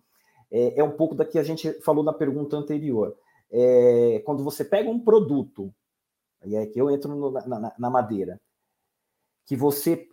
é, 0.50 0.80
é 0.80 0.84
um 0.84 0.90
pouco 0.90 1.14
da 1.14 1.24
que 1.24 1.38
a 1.38 1.42
gente 1.42 1.72
falou 1.80 2.04
na 2.04 2.12
pergunta 2.12 2.56
anterior. 2.56 3.16
É, 3.50 4.22
quando 4.26 4.44
você 4.44 4.62
pega 4.62 4.90
um 4.90 5.00
produto, 5.00 5.72
e 6.44 6.54
é 6.54 6.66
que 6.66 6.78
eu 6.78 6.90
entro 6.90 7.14
no, 7.14 7.30
na, 7.30 7.74
na, 7.78 7.90
madeira, 7.90 8.38
que 9.46 9.56
você, 9.56 10.06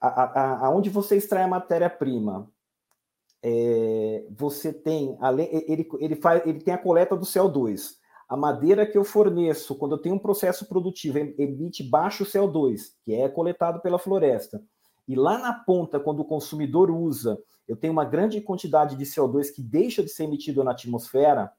aonde 0.00 0.88
você 0.88 1.16
extrai 1.16 1.42
a 1.42 1.48
matéria-prima, 1.48 2.50
é, 3.42 4.26
você 4.30 4.72
tem, 4.72 5.16
ele, 5.66 5.88
ele, 5.98 6.16
faz, 6.16 6.46
ele 6.46 6.60
tem 6.60 6.74
a 6.74 6.78
coleta 6.78 7.16
do 7.16 7.24
CO2. 7.24 7.96
A 8.28 8.36
madeira 8.36 8.84
que 8.84 8.98
eu 8.98 9.04
forneço, 9.04 9.74
quando 9.74 9.92
eu 9.92 9.98
tenho 9.98 10.16
um 10.16 10.18
processo 10.18 10.66
produtivo, 10.66 11.18
emite 11.18 11.82
baixo 11.82 12.24
CO2, 12.24 12.92
que 13.02 13.14
é 13.14 13.28
coletado 13.28 13.80
pela 13.80 13.98
floresta. 13.98 14.62
E 15.06 15.14
lá 15.14 15.38
na 15.38 15.54
ponta, 15.54 15.98
quando 15.98 16.20
o 16.20 16.24
consumidor 16.24 16.90
usa, 16.90 17.38
eu 17.66 17.74
tenho 17.74 17.92
uma 17.92 18.04
grande 18.04 18.40
quantidade 18.42 18.96
de 18.96 19.04
CO2 19.04 19.54
que 19.54 19.62
deixa 19.62 20.02
de 20.02 20.10
ser 20.10 20.24
emitido 20.24 20.62
na 20.62 20.72
atmosfera. 20.72 21.50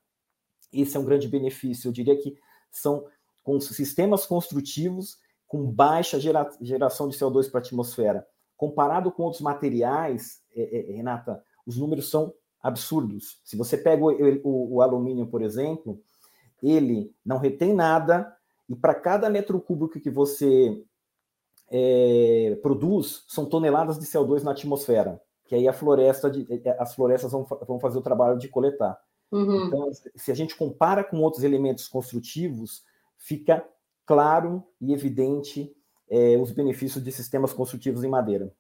Esse 0.72 0.96
é 0.96 1.00
um 1.00 1.06
grande 1.06 1.28
benefício. 1.28 1.88
Eu 1.88 1.92
diria 1.92 2.16
que 2.16 2.38
são 2.70 3.06
com 3.44 3.60
sistemas 3.60 4.28
construtivos 4.28 5.18
com 5.48 5.66
baixa 5.66 6.20
gera, 6.20 6.48
geração 6.62 7.10
de 7.10 7.18
CO2 7.18 7.50
para 7.50 7.60
a 7.60 7.64
atmosfera. 7.64 8.28
Comparado 8.56 9.12
com 9.12 9.24
outros 9.24 9.42
materiais, 9.42 10.44
é, 10.56 10.92
é, 10.92 10.94
Renata, 10.94 11.44
os 11.70 11.78
números 11.78 12.10
são 12.10 12.34
absurdos. 12.62 13.40
Se 13.46 13.56
você 13.56 13.78
pega 13.78 14.04
o, 14.04 14.10
o, 14.44 14.76
o 14.76 14.82
alumínio, 14.82 15.28
por 15.28 15.44
exemplo, 15.44 16.02
ele 16.64 17.14
não 17.24 17.38
retém 17.38 17.74
nada, 17.74 18.36
e 18.68 18.76
para 18.76 18.96
cada 18.96 19.30
metro 19.30 19.62
cúbico 19.62 20.00
que 20.00 20.10
você 20.10 20.84
é, 21.70 22.58
produz, 22.64 23.24
são 23.28 23.46
toneladas 23.46 24.00
de 24.00 24.06
CO2 24.08 24.42
na 24.42 24.52
atmosfera, 24.52 25.22
que 25.46 25.54
aí 25.54 25.68
a 25.68 25.74
floresta 25.74 26.30
de, 26.30 26.48
é, 26.66 26.76
as 26.80 26.96
florestas 26.96 27.32
vão, 27.32 27.46
vão 27.46 27.80
fazer 27.80 28.00
o 28.00 28.04
trabalho 28.04 28.40
de 28.40 28.48
coletar. 28.48 29.00
Uhum. 29.32 29.68
Então, 29.68 29.92
se 30.16 30.32
a 30.32 30.36
gente 30.36 30.56
compara 30.56 31.04
com 31.04 31.20
outros 31.22 31.44
elementos 31.44 31.88
construtivos, 31.88 32.84
fica 33.16 33.64
claro 34.08 34.64
e 34.82 34.92
evidente 34.92 35.72
é, 36.10 36.36
os 36.38 36.52
benefícios 36.52 37.04
de 37.04 37.12
sistemas 37.12 37.54
construtivos 37.54 38.04
em 38.04 38.10
madeira. 38.10 38.52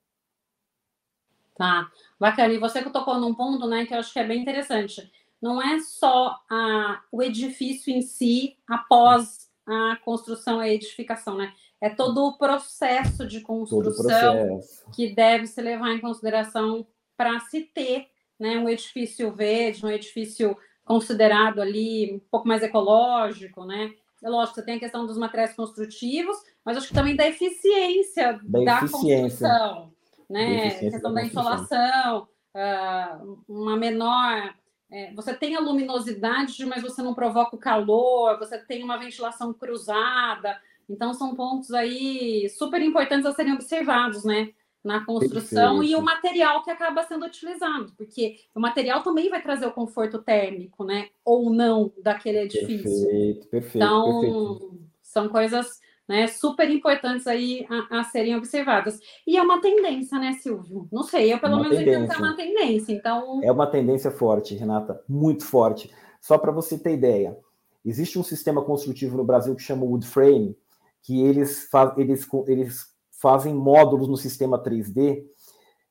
Tá, 1.60 1.92
bacana. 2.18 2.54
E 2.54 2.58
você 2.58 2.82
que 2.82 2.89
tocou 2.89 3.20
num 3.20 3.36
ponto, 3.36 3.68
né, 3.68 3.86
que 3.86 3.94
eu 3.94 4.00
acho 4.00 4.13
que 4.13 4.20
é 4.20 4.24
bem 4.24 4.42
interessante. 4.42 5.12
Não 5.42 5.62
é 5.62 5.78
só 5.82 6.39
a, 6.50 7.01
o 7.12 7.22
edifício 7.22 7.94
em 7.94 8.01
si 8.01 8.56
após 8.66 9.50
a 9.68 9.98
construção 9.98 10.63
e 10.63 10.70
a 10.70 10.74
edificação, 10.74 11.36
né? 11.36 11.54
É 11.82 11.89
todo 11.89 12.25
o 12.25 12.38
processo 12.38 13.28
de 13.28 13.42
construção 13.42 14.48
processo. 14.48 14.89
que 14.92 15.13
deve 15.13 15.48
se 15.48 15.62
levar 15.62 15.92
em 15.92 16.00
consideração 16.00 16.88
para 17.18 17.38
se 17.42 17.62
ter 17.62 18.08
né, 18.39 18.58
um 18.58 18.70
edifício 18.70 19.30
verde, 19.34 19.86
um 19.86 19.89
edifício 19.89 20.58
considerado 20.86 21.62
ali 21.62 22.13
um 22.16 22.20
pouco 22.32 22.48
mais 22.48 22.63
ecológico, 22.63 23.66
né? 23.66 23.94
É 24.24 24.30
lógico, 24.30 24.56
você 24.56 24.66
tem 24.66 24.75
a 24.78 24.80
questão 24.80 25.06
dos 25.06 25.18
materiais 25.18 25.54
construtivos, 25.54 26.38
mas 26.63 26.78
acho 26.78 26.88
que 26.88 26.94
também 26.94 27.18
da 27.18 27.28
eficiência 27.28 28.39
da, 28.44 28.63
da 28.63 28.78
eficiência. 28.78 29.50
construção 29.50 29.99
né? 30.29 30.71
Questão 30.71 31.13
da 31.13 31.24
insolação, 31.24 32.27
uh, 32.55 33.43
uma 33.48 33.75
menor. 33.75 34.53
É, 34.91 35.13
você 35.13 35.33
tem 35.33 35.55
a 35.55 35.59
luminosidade, 35.59 36.65
mas 36.65 36.81
você 36.81 37.01
não 37.01 37.13
provoca 37.13 37.55
o 37.55 37.59
calor, 37.59 38.38
você 38.39 38.57
tem 38.57 38.83
uma 38.83 38.98
ventilação 38.98 39.53
cruzada. 39.53 40.59
Então, 40.89 41.13
são 41.13 41.36
pontos 41.36 41.71
aí 41.71 42.50
super 42.50 42.81
importantes 42.81 43.25
a 43.25 43.33
serem 43.33 43.53
observados, 43.53 44.23
né? 44.23 44.49
Na 44.84 45.06
construção 45.06 45.80
perfeito. 45.80 45.91
e 45.91 45.95
o 45.95 46.01
material 46.01 46.63
que 46.63 46.71
acaba 46.71 47.04
sendo 47.04 47.25
utilizado, 47.25 47.91
porque 47.97 48.38
o 48.56 48.62
material 48.62 49.04
também 49.04 49.30
vai 49.30 49.41
trazer 49.41 49.65
o 49.65 49.73
conforto 49.73 50.19
térmico, 50.19 50.86
né? 50.86 51.10
Ou 51.23 51.49
não 51.49 51.91
daquele 52.01 52.39
edifício. 52.39 52.84
Perfeito, 52.84 53.47
perfeito. 53.49 53.77
Então, 53.77 54.21
perfeito. 54.21 54.80
são 55.04 55.30
coisas 55.30 55.80
né, 56.10 56.26
super 56.26 56.67
importantes 56.72 57.28
aí 57.28 57.67
a, 57.69 58.00
a, 58.00 58.04
serem 58.04 58.36
observadas. 58.36 59.00
E 59.28 59.38
é 59.38 59.41
uma 59.43 59.62
tendência, 59.62 60.17
né, 60.17 60.34
Silvio? 60.41 60.88
Não 60.91 61.04
sei, 61.04 61.32
eu 61.32 61.39
pelo 61.39 61.54
uma 61.54 61.62
menos 61.62 61.80
entendo 61.80 62.08
que 62.08 62.15
é 62.15 62.17
uma 62.17 62.36
tendência, 62.36 62.91
então... 62.91 63.39
É 63.43 63.52
uma 63.52 63.67
tendência 63.67 64.10
forte, 64.10 64.56
Renata, 64.56 65.04
muito 65.08 65.45
forte. 65.45 65.93
Só 66.19 66.39
para 66.39 66.52
você 66.52 66.80
ter 66.80 66.95
ideia, 66.95 67.38
existe 67.86 68.17
um 68.17 68.24
sistema 68.24 68.63
construtivo 68.63 69.17
no 69.17 69.24
Brasil 69.24 69.56
que 69.56 69.62
chama 69.62 69.86
Wood 69.86 70.08
Frame, 70.08 70.58
que 71.04 71.22
eles, 71.22 71.69
faz, 71.69 71.95
eles, 71.95 72.28
eles 72.48 72.88
fazem 73.22 73.54
módulos 73.54 74.08
no 74.08 74.17
sistema 74.17 74.62
3D, 74.62 75.24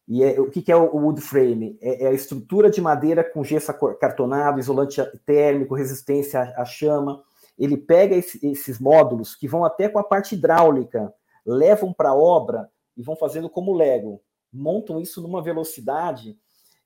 e 0.08 0.24
é, 0.24 0.40
o 0.40 0.50
que, 0.50 0.62
que 0.62 0.72
é 0.72 0.76
o 0.76 0.96
wood 0.96 1.20
frame? 1.20 1.78
É, 1.82 2.04
é, 2.04 2.08
a 2.08 2.12
estrutura 2.14 2.70
de 2.70 2.80
madeira 2.80 3.22
com 3.22 3.44
gesso 3.44 3.70
cartonado, 4.00 4.58
isolante 4.58 5.02
térmico, 5.26 5.74
resistência 5.74 6.40
à, 6.40 6.62
à 6.62 6.64
chama 6.64 7.22
ele 7.58 7.76
pega 7.76 8.14
esse, 8.14 8.44
esses 8.46 8.78
módulos 8.78 9.34
que 9.34 9.48
vão 9.48 9.64
até 9.64 9.88
com 9.88 9.98
a 9.98 10.04
parte 10.04 10.34
hidráulica, 10.34 11.12
levam 11.44 11.92
para 11.92 12.10
a 12.10 12.14
obra 12.14 12.70
e 12.96 13.02
vão 13.02 13.16
fazendo 13.16 13.50
como 13.50 13.74
Lego, 13.74 14.22
montam 14.52 15.00
isso 15.00 15.20
numa 15.20 15.42
velocidade. 15.42 16.38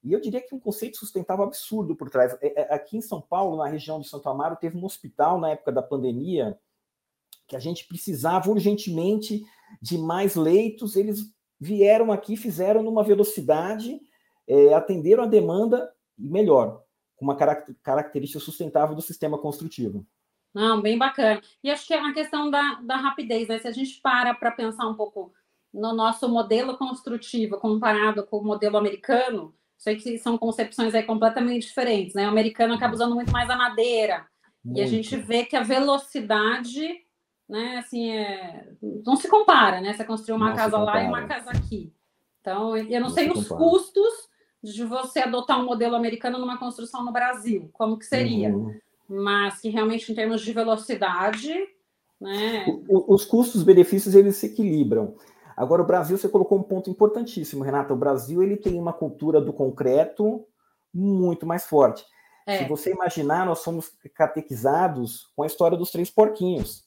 E 0.02 0.12
eu 0.12 0.20
diria 0.20 0.40
que 0.40 0.54
um 0.54 0.61
conceito 0.61 0.96
sustentável 0.96 1.44
absurdo 1.44 1.94
por 1.94 2.11
trás. 2.11 2.37
É, 2.40 2.62
é, 2.62 2.74
aqui 2.74 2.96
em 2.96 3.02
São 3.02 3.20
Paulo, 3.20 3.56
na 3.56 3.68
região 3.68 4.00
de 4.00 4.08
Santo 4.08 4.28
Amaro, 4.28 4.56
teve 4.56 4.76
um 4.76 4.85
hospital 4.85 5.38
na 5.38 5.50
época 5.50 5.70
da 5.70 5.82
pandemia 5.82 6.58
que 7.46 7.54
a 7.54 7.61
gente 7.61 7.87
precisava 7.87 8.50
urgentemente 8.50 9.44
de 9.80 9.98
mais 9.98 10.35
leitos. 10.35 10.96
Eles 10.96 11.32
vieram 11.61 12.11
aqui, 12.11 12.37
fizeram 12.37 12.82
numa 12.82 13.04
velocidade, 13.04 14.00
é, 14.48 14.74
atenderam 14.74 15.22
a 15.22 15.28
demanda 15.28 15.92
e 16.18 16.28
melhor, 16.28 16.82
com 17.16 17.24
uma 17.24 17.37
característica 17.37 18.40
sustentável 18.40 18.96
do 18.96 19.02
sistema 19.02 19.38
construtivo. 19.38 20.04
Não, 20.55 20.83
bem 20.83 20.99
bacana. 20.99 21.41
E 21.65 21.71
acho 21.71 21.87
que 21.87 21.95
é 21.95 21.99
uma 21.99 22.12
questão 22.12 22.51
da, 22.51 22.75
da 22.83 22.97
rapidez, 22.97 23.49
né? 23.49 23.59
Se 23.59 23.69
a 23.69 23.73
gente 23.73 24.01
para 24.03 24.35
para 24.35 24.51
pensar 24.51 24.87
um 24.87 24.95
pouco 24.95 25.33
no 25.73 25.95
nosso 25.95 26.29
modelo 26.29 26.77
construtivo 26.77 27.59
comparado 27.59 28.27
com 28.27 28.38
o 28.38 28.45
modelo 28.45 28.77
americano, 28.77 29.55
sei 29.79 29.97
que 29.97 30.19
são 30.19 30.37
concepções 30.37 30.95
aí 30.95 31.03
completamente 31.05 31.67
diferentes, 31.67 32.15
né? 32.15 32.27
O 32.27 32.31
americano 32.31 32.75
acaba 32.75 32.95
usando 32.95 33.15
muito 33.15 33.33
mais 33.33 33.49
a 33.49 33.57
madeira. 33.57 34.27
Muito. 34.62 34.79
E 34.79 34.83
a 34.83 34.87
gente 34.87 35.17
vê 35.17 35.45
que 35.45 35.57
a 35.57 35.62
velocidade, 35.62 36.87
né, 37.49 37.79
assim, 37.79 38.11
é... 38.11 38.69
não 39.05 39.17
se 39.17 39.29
compara, 39.29 39.81
né? 39.81 39.95
Você 39.95 40.05
construir 40.05 40.37
uma 40.37 40.51
não 40.51 40.57
casa 40.57 40.77
lá 40.77 41.03
e 41.03 41.07
uma 41.07 41.27
casa 41.27 41.51
aqui. 41.51 41.93
Então, 42.41 42.77
eu 42.77 43.01
não, 43.01 43.09
não 43.09 43.11
sei 43.11 43.31
os 43.31 43.49
custos 43.49 44.31
de 44.62 44.85
você 44.85 45.21
adotar 45.21 45.59
um 45.59 45.65
modelo 45.65 45.97
americano 45.97 46.38
numa 46.38 46.59
construção 46.59 47.05
no 47.05 47.12
Brasil, 47.12 47.71
como 47.73 47.99
que 47.99 48.05
seria? 48.05 48.51
Uhum 48.51 48.79
mas 49.12 49.61
que 49.61 49.68
realmente 49.68 50.11
em 50.11 50.14
termos 50.14 50.40
de 50.40 50.53
velocidade, 50.53 51.53
né? 52.20 52.64
Os 52.88 53.25
custos-benefícios 53.25 54.14
eles 54.14 54.37
se 54.37 54.46
equilibram. 54.46 55.16
Agora 55.57 55.83
o 55.83 55.87
Brasil 55.87 56.16
você 56.16 56.29
colocou 56.29 56.59
um 56.59 56.62
ponto 56.62 56.88
importantíssimo, 56.88 57.62
Renata. 57.62 57.92
O 57.92 57.96
Brasil 57.96 58.42
ele 58.42 58.57
tem 58.57 58.79
uma 58.79 58.92
cultura 58.92 59.40
do 59.40 59.53
concreto 59.53 60.46
muito 60.94 61.46
mais 61.46 61.66
forte. 61.66 62.05
É. 62.46 62.59
Se 62.59 62.68
você 62.68 62.92
imaginar, 62.92 63.44
nós 63.44 63.59
somos 63.59 63.92
catequizados 64.14 65.31
com 65.37 65.42
a 65.42 65.46
história 65.46 65.77
dos 65.77 65.90
três 65.90 66.11
porquinhos. 66.11 66.85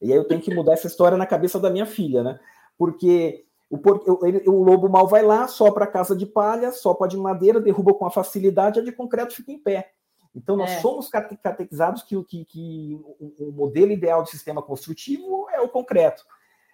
E 0.00 0.12
aí 0.12 0.18
eu 0.18 0.26
tenho 0.26 0.40
que 0.40 0.54
mudar 0.54 0.72
essa 0.72 0.88
história 0.88 1.16
na 1.16 1.26
cabeça 1.26 1.60
da 1.60 1.70
minha 1.70 1.86
filha, 1.86 2.22
né? 2.24 2.40
Porque 2.76 3.44
o, 3.70 3.78
por... 3.78 4.02
o 4.06 4.62
lobo 4.62 4.88
mal 4.88 5.06
vai 5.06 5.22
lá, 5.22 5.46
sopra 5.46 5.84
a 5.84 5.88
casa 5.88 6.16
de 6.16 6.26
palha, 6.26 6.72
sopra 6.72 7.06
de 7.06 7.16
madeira, 7.16 7.60
derruba 7.60 7.94
com 7.94 8.04
a 8.04 8.10
facilidade, 8.10 8.80
a 8.80 8.82
de 8.82 8.90
concreto 8.90 9.34
fica 9.34 9.52
em 9.52 9.58
pé. 9.58 9.92
Então, 10.34 10.56
nós 10.56 10.70
é. 10.70 10.80
somos 10.80 11.08
catequizados 11.08 12.02
que, 12.02 12.22
que, 12.24 12.44
que 12.44 13.00
o, 13.18 13.48
o, 13.48 13.52
modelo 13.52 13.92
ideal 13.92 14.22
de 14.22 14.30
sistema 14.30 14.62
construtivo 14.62 15.48
é 15.50 15.60
o 15.60 15.68
concreto. 15.68 16.24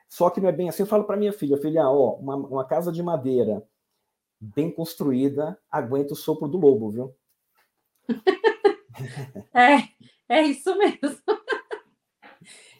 Só 0.08 0.30
que 0.30 0.40
não 0.40 0.48
é 0.48 0.52
bem 0.52 0.68
assim. 0.68 0.82
Eu 0.82 0.86
falo 0.86 1.04
para 1.04 1.16
minha 1.16 1.32
filha, 1.32 1.58
filha, 1.58 1.88
ó, 1.88 2.14
uma, 2.14 2.36
uma, 2.36 2.64
casa 2.64 2.92
de 2.92 3.02
madeira 3.02 3.66
bem 4.40 4.70
construída 4.70 5.58
aguenta 5.70 6.12
o 6.12 6.16
sopro 6.16 6.46
do 6.46 6.58
lobo, 6.58 6.90
viu? 6.90 7.14
é, 9.52 9.88
é 10.28 10.42
isso 10.42 10.76
mesmo. 10.78 11.18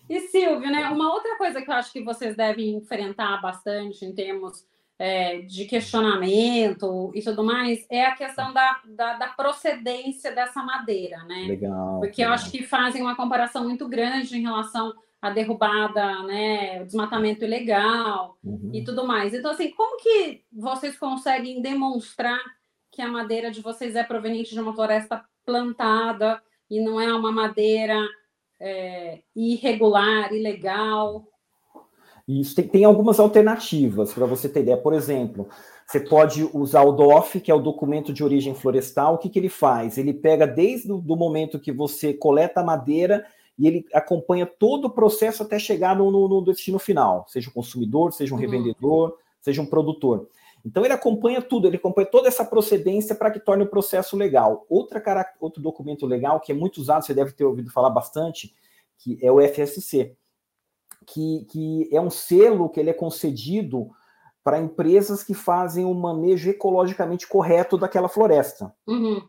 E 0.09 0.21
Silvio, 0.21 0.71
né? 0.71 0.89
Uma 0.89 1.13
outra 1.13 1.37
coisa 1.37 1.61
que 1.61 1.71
eu 1.71 1.75
acho 1.75 1.93
que 1.93 2.03
vocês 2.03 2.35
devem 2.35 2.77
enfrentar 2.77 3.43
bastante 3.43 4.07
em 4.07 4.15
termos 4.15 4.67
é, 4.99 5.43
de 5.43 5.65
questionamento 5.67 7.13
e 7.15 7.23
tudo 7.23 7.45
mais, 7.45 7.87
é 7.89 8.05
a 8.05 8.17
questão 8.17 8.53
da, 8.53 8.81
da, 8.85 9.13
da 9.15 9.29
procedência 9.29 10.33
dessa 10.33 10.63
madeira, 10.63 11.23
né? 11.25 11.47
Legal. 11.47 12.01
Porque 12.01 12.23
legal. 12.23 12.31
eu 12.31 12.35
acho 12.35 12.51
que 12.51 12.65
fazem 12.65 13.01
uma 13.01 13.15
comparação 13.15 13.63
muito 13.63 13.89
grande 13.89 14.37
em 14.37 14.43
relação 14.43 14.93
à 15.23 15.31
derrubada, 15.31 16.23
né? 16.25 16.83
O 16.83 16.87
desmatamento 16.87 17.45
ilegal 17.45 18.37
uhum. 18.43 18.71
e 18.75 18.83
tudo 18.83 19.07
mais. 19.07 19.33
Então, 19.33 19.53
assim, 19.53 19.71
como 19.71 20.03
que 20.03 20.43
vocês 20.53 20.99
conseguem 20.99 21.63
demonstrar 21.63 22.41
que 22.91 23.01
a 23.01 23.09
madeira 23.09 23.53
de 23.53 23.61
vocês 23.61 23.95
é 23.95 24.03
proveniente 24.03 24.53
de 24.53 24.61
uma 24.61 24.75
floresta 24.75 25.25
plantada 25.47 26.43
e 26.69 26.81
não 26.81 27.01
é 27.01 27.13
uma 27.15 27.31
madeira 27.31 28.05
é, 28.59 29.23
irregular, 29.37 30.33
ilegal? 30.33 31.25
Isso 32.29 32.55
tem, 32.55 32.69
tem 32.69 32.85
algumas 32.85 33.19
alternativas 33.19 34.13
para 34.13 34.27
você 34.27 34.49
ter 34.49 34.61
ideia. 34.61 34.77
Por 34.77 34.93
exemplo, 34.93 35.49
Você 35.87 36.01
pode 36.01 36.45
usar 36.53 36.83
o 36.83 36.93
DOF, 36.93 37.41
que 37.41 37.51
é 37.51 37.55
o 37.55 37.61
documento 37.61 38.13
de 38.13 38.23
origem 38.23 38.55
florestal. 38.55 39.15
O 39.15 39.19
que, 39.19 39.31
que 39.31 39.39
ele 39.39 39.49
faz? 39.49 39.97
Ele 39.97 40.13
pega 40.13 40.47
desde 40.47 40.93
o 40.93 41.01
momento 41.01 41.59
que 41.59 41.73
você 41.73 42.13
coleta 42.13 42.61
a 42.61 42.65
madeira 42.65 43.25
e 43.59 43.67
ele 43.67 43.87
acompanha 43.95 44.45
todo 44.45 44.85
o 44.85 44.91
processo 44.91 45.43
até 45.43 45.59
chegar 45.59 45.97
no, 45.97 46.11
no, 46.11 46.29
no 46.29 46.45
destino 46.45 46.79
final, 46.79 47.25
seja 47.27 47.49
o 47.49 47.53
consumidor, 47.53 48.13
seja 48.13 48.35
um 48.35 48.37
uhum. 48.37 48.43
revendedor, 48.43 49.17
seja 49.41 49.63
um 49.63 49.67
produtor. 49.67 50.29
Então 50.65 50.85
ele 50.85 50.93
acompanha 50.93 51.41
tudo, 51.41 51.67
ele 51.67 51.77
acompanha 51.77 52.07
toda 52.07 52.29
essa 52.29 52.45
procedência 52.45 53.15
para 53.15 53.31
que 53.31 53.41
torne 53.41 53.65
o 53.65 53.71
processo 53.71 54.15
legal. 54.15 54.67
Outra, 54.69 55.03
outro 55.41 55.63
documento 55.63 56.05
legal 56.05 56.39
que 56.39 56.53
é 56.53 56.55
muito 56.55 56.79
usado, 56.79 57.05
você 57.05 57.15
deve 57.15 57.33
ter 57.33 57.45
ouvido 57.45 57.71
falar 57.71 57.89
bastante, 57.91 58.55
que 58.99 59.19
é 59.23 59.33
o 59.33 59.41
FSC, 59.41 60.15
que, 61.07 61.47
que 61.51 61.89
é 61.93 62.01
um 62.01 62.11
selo 62.11 62.69
que 62.69 62.81
ele 62.81 62.91
é 62.91 62.95
concedido 62.95 63.91
para 64.43 64.61
empresas 64.61 65.23
que 65.23 65.35
fazem 65.35 65.85
o 65.85 65.91
um 65.91 65.95
manejo 65.95 66.51
ecologicamente 66.51 67.27
correto 67.27 67.77
daquela 67.77 68.09
floresta. 68.09 68.75
Uhum. 68.87 69.21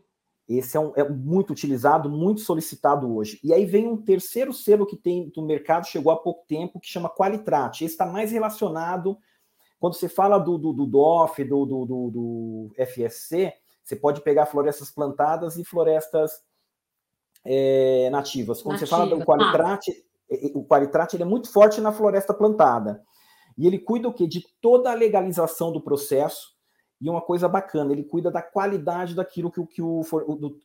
Esse 0.48 0.76
é, 0.76 0.80
um, 0.80 0.92
é, 0.96 1.08
muito 1.08 1.50
utilizado, 1.50 2.10
muito 2.10 2.40
solicitado 2.40 3.14
hoje. 3.14 3.38
E 3.44 3.52
aí 3.52 3.64
vem 3.64 3.86
um 3.86 3.96
terceiro 3.96 4.52
selo 4.52 4.86
que 4.86 4.96
tem 4.96 5.30
no 5.36 5.46
mercado, 5.46 5.86
chegou 5.86 6.12
há 6.12 6.16
pouco 6.16 6.44
tempo, 6.48 6.80
que 6.80 6.88
chama 6.88 7.08
Qualitrat. 7.08 7.82
Esse 7.82 7.94
está 7.94 8.04
mais 8.04 8.32
relacionado, 8.32 9.16
quando 9.78 9.94
você 9.94 10.08
fala 10.08 10.38
do, 10.38 10.58
do, 10.58 10.72
do 10.72 10.86
DOF, 10.86 11.44
do, 11.44 11.64
do, 11.64 11.86
do, 11.86 12.10
do 12.10 12.70
FSC, 12.84 13.52
você 13.82 13.96
pode 13.96 14.22
pegar 14.22 14.46
florestas 14.46 14.90
plantadas 14.90 15.56
e 15.56 15.64
florestas 15.64 16.32
é, 17.44 18.10
nativas. 18.10 18.60
Quando 18.60 18.74
Nativa. 18.74 18.86
você 18.86 18.90
fala 18.90 19.06
do 19.06 19.24
Qualitrat, 19.24 19.88
ah. 19.88 20.09
O 20.54 20.64
Qualitrat 20.64 21.14
ele 21.14 21.22
é 21.22 21.26
muito 21.26 21.50
forte 21.52 21.80
na 21.80 21.92
floresta 21.92 22.32
plantada. 22.32 23.02
E 23.58 23.66
ele 23.66 23.78
cuida 23.78 24.08
o 24.08 24.12
quê? 24.12 24.26
De 24.26 24.44
toda 24.60 24.90
a 24.90 24.94
legalização 24.94 25.72
do 25.72 25.80
processo, 25.80 26.54
e 27.00 27.08
uma 27.08 27.20
coisa 27.20 27.48
bacana, 27.48 27.92
ele 27.92 28.04
cuida 28.04 28.30
da 28.30 28.42
qualidade 28.42 29.14
daquilo 29.14 29.50
que, 29.50 29.64
que, 29.66 29.82
o, 29.82 30.02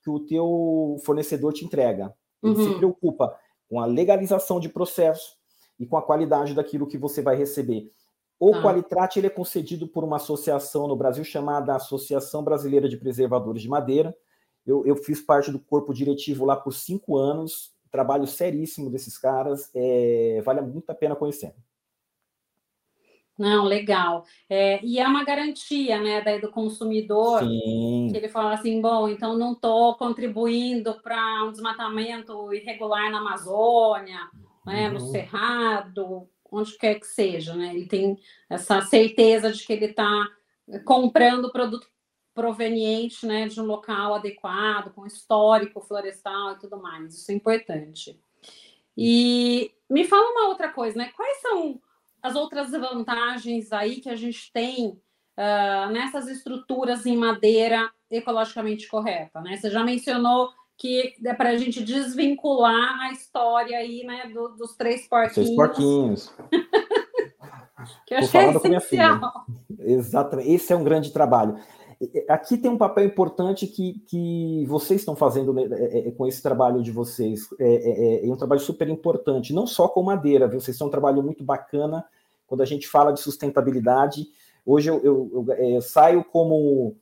que 0.03 0.09
o 0.09 0.19
teu 0.19 0.97
fornecedor 1.05 1.53
te 1.53 1.63
entrega. 1.63 2.13
Ele 2.43 2.55
uhum. 2.55 2.67
se 2.67 2.77
preocupa 2.77 3.35
com 3.69 3.79
a 3.79 3.85
legalização 3.85 4.59
de 4.59 4.67
processo 4.67 5.37
e 5.79 5.85
com 5.85 5.97
a 5.97 6.01
qualidade 6.01 6.53
daquilo 6.53 6.87
que 6.87 6.97
você 6.97 7.21
vai 7.21 7.37
receber. 7.37 7.89
O 8.37 8.53
ah. 8.53 8.61
Qualitrat 8.61 9.15
ele 9.15 9.27
é 9.27 9.29
concedido 9.29 9.87
por 9.87 10.03
uma 10.03 10.17
associação 10.17 10.87
no 10.87 10.95
Brasil 10.95 11.23
chamada 11.23 11.75
Associação 11.75 12.43
Brasileira 12.43 12.89
de 12.89 12.97
Preservadores 12.97 13.61
de 13.61 13.69
Madeira. 13.69 14.15
Eu, 14.65 14.85
eu 14.85 14.97
fiz 14.97 15.21
parte 15.21 15.51
do 15.51 15.59
corpo 15.59 15.93
diretivo 15.93 16.43
lá 16.43 16.57
por 16.57 16.73
cinco 16.73 17.17
anos, 17.17 17.73
trabalho 17.95 18.27
seríssimo 18.27 18.89
desses 18.89 19.17
caras, 19.17 19.71
é, 19.73 20.41
vale 20.43 20.59
muito 20.61 20.89
a 20.89 20.95
pena 20.95 21.15
conhecer. 21.15 21.53
Não, 23.37 23.65
legal. 23.65 24.25
É, 24.49 24.83
e 24.83 24.99
é 24.99 25.07
uma 25.07 25.23
garantia, 25.23 26.01
né, 26.01 26.21
daí 26.21 26.39
do 26.39 26.51
consumidor, 26.51 27.39
Sim. 27.39 28.09
que 28.11 28.17
ele 28.17 28.29
fala 28.29 28.53
assim, 28.53 28.81
bom, 28.81 29.07
então 29.07 29.37
não 29.37 29.53
estou 29.53 29.95
contribuindo 29.95 31.01
para 31.01 31.43
um 31.43 31.51
desmatamento 31.51 32.53
irregular 32.53 33.09
na 33.11 33.19
Amazônia, 33.19 34.19
né, 34.65 34.87
uhum. 34.87 34.93
no 34.93 34.99
Cerrado, 35.11 36.29
onde 36.51 36.77
quer 36.77 36.95
que 36.95 37.07
seja, 37.07 37.53
né? 37.55 37.73
Ele 37.75 37.87
tem 37.87 38.17
essa 38.49 38.81
certeza 38.81 39.51
de 39.51 39.65
que 39.65 39.73
ele 39.73 39.85
está 39.85 40.27
comprando 40.85 41.51
produto 41.51 41.87
proveniente, 42.35 43.25
né, 43.25 43.47
de 43.47 43.59
um 43.61 43.65
local 43.65 44.13
adequado, 44.13 44.93
com 44.93 45.07
histórico 45.07 45.79
florestal 45.79 46.51
e 46.51 46.59
tudo 46.59 46.77
mais. 46.77 47.15
Isso 47.15 47.31
é 47.31 47.33
importante. 47.33 48.19
E 48.95 49.71
me 49.89 50.03
fala 50.03 50.29
uma 50.31 50.49
outra 50.49 50.69
coisa, 50.69 50.97
né? 50.97 51.11
Quais 51.15 51.41
são 51.41 51.79
as 52.21 52.35
outras 52.35 52.71
vantagens 52.71 53.71
aí 53.71 54.01
que 54.01 54.09
a 54.09 54.15
gente 54.15 54.51
tem 54.51 54.89
uh, 54.89 55.91
nessas 55.91 56.27
estruturas 56.27 57.05
em 57.05 57.15
madeira 57.15 57.89
ecologicamente 58.11 58.87
correta, 58.87 59.41
né? 59.41 59.57
Você 59.57 59.69
já 59.69 59.83
mencionou 59.83 60.51
que 60.77 61.15
é 61.23 61.33
para 61.33 61.51
a 61.51 61.57
gente 61.57 61.81
desvincular 61.83 62.99
a 63.01 63.11
história 63.11 63.77
aí, 63.77 64.03
né, 64.03 64.29
do, 64.33 64.49
dos 64.49 64.75
três 64.75 65.07
porquinhos. 65.07 65.33
Três 65.33 65.55
porquinhos. 65.55 66.33
que 68.05 68.13
eu 68.13 68.27
que 68.27 68.37
é 68.37 68.51
essencial. 68.51 69.45
Exatamente. 69.79 70.51
Esse 70.51 70.73
é 70.73 70.75
um 70.75 70.83
grande 70.83 71.13
trabalho. 71.13 71.57
Aqui 72.27 72.57
tem 72.57 72.69
um 72.69 72.77
papel 72.77 73.05
importante 73.05 73.67
que, 73.67 73.99
que 74.07 74.65
vocês 74.67 75.01
estão 75.01 75.15
fazendo 75.15 75.53
né, 75.53 75.63
é, 75.71 76.07
é, 76.07 76.11
com 76.11 76.27
esse 76.27 76.41
trabalho 76.41 76.81
de 76.81 76.91
vocês. 76.91 77.47
É, 77.59 77.73
é, 77.73 78.27
é, 78.27 78.31
um 78.31 78.35
trabalho 78.35 78.61
super 78.61 78.87
importante, 78.89 79.53
não 79.53 79.67
só 79.67 79.87
com 79.87 80.03
madeira, 80.03 80.47
viu? 80.47 80.59
Vocês 80.59 80.77
são 80.77 80.87
um 80.87 80.91
trabalho 80.91 81.21
muito 81.23 81.43
bacana 81.43 82.05
quando 82.47 82.61
a 82.61 82.65
gente 82.65 82.87
fala 82.87 83.11
de 83.11 83.19
sustentabilidade. 83.19 84.27
Hoje 84.65 84.89
eu, 84.89 85.01
eu, 85.03 85.45
eu, 85.47 85.53
eu 85.53 85.81
saio 85.81 86.23
como 86.23 86.95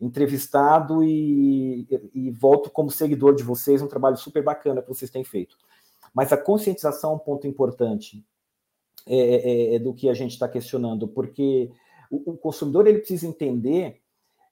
entrevistado 0.00 1.02
e, 1.02 1.86
e, 2.14 2.30
volto 2.30 2.70
como 2.70 2.90
seguidor 2.90 3.34
de 3.34 3.42
vocês, 3.42 3.82
um 3.82 3.88
trabalho 3.88 4.16
super 4.16 4.42
bacana 4.42 4.80
que 4.80 4.88
vocês 4.88 5.10
têm 5.10 5.24
feito. 5.24 5.56
Mas 6.14 6.32
a 6.32 6.36
conscientização 6.36 7.12
é 7.12 7.14
um 7.14 7.18
ponto 7.18 7.46
importante 7.46 8.24
é, 9.06 9.74
é, 9.74 9.78
do 9.78 9.92
que 9.94 10.08
a 10.08 10.14
gente 10.14 10.32
está 10.32 10.48
questionando, 10.48 11.08
porque 11.08 11.70
o, 12.10 12.32
o, 12.32 12.36
consumidor 12.36 12.86
ele 12.86 12.98
precisa 12.98 13.26
entender 13.26 14.00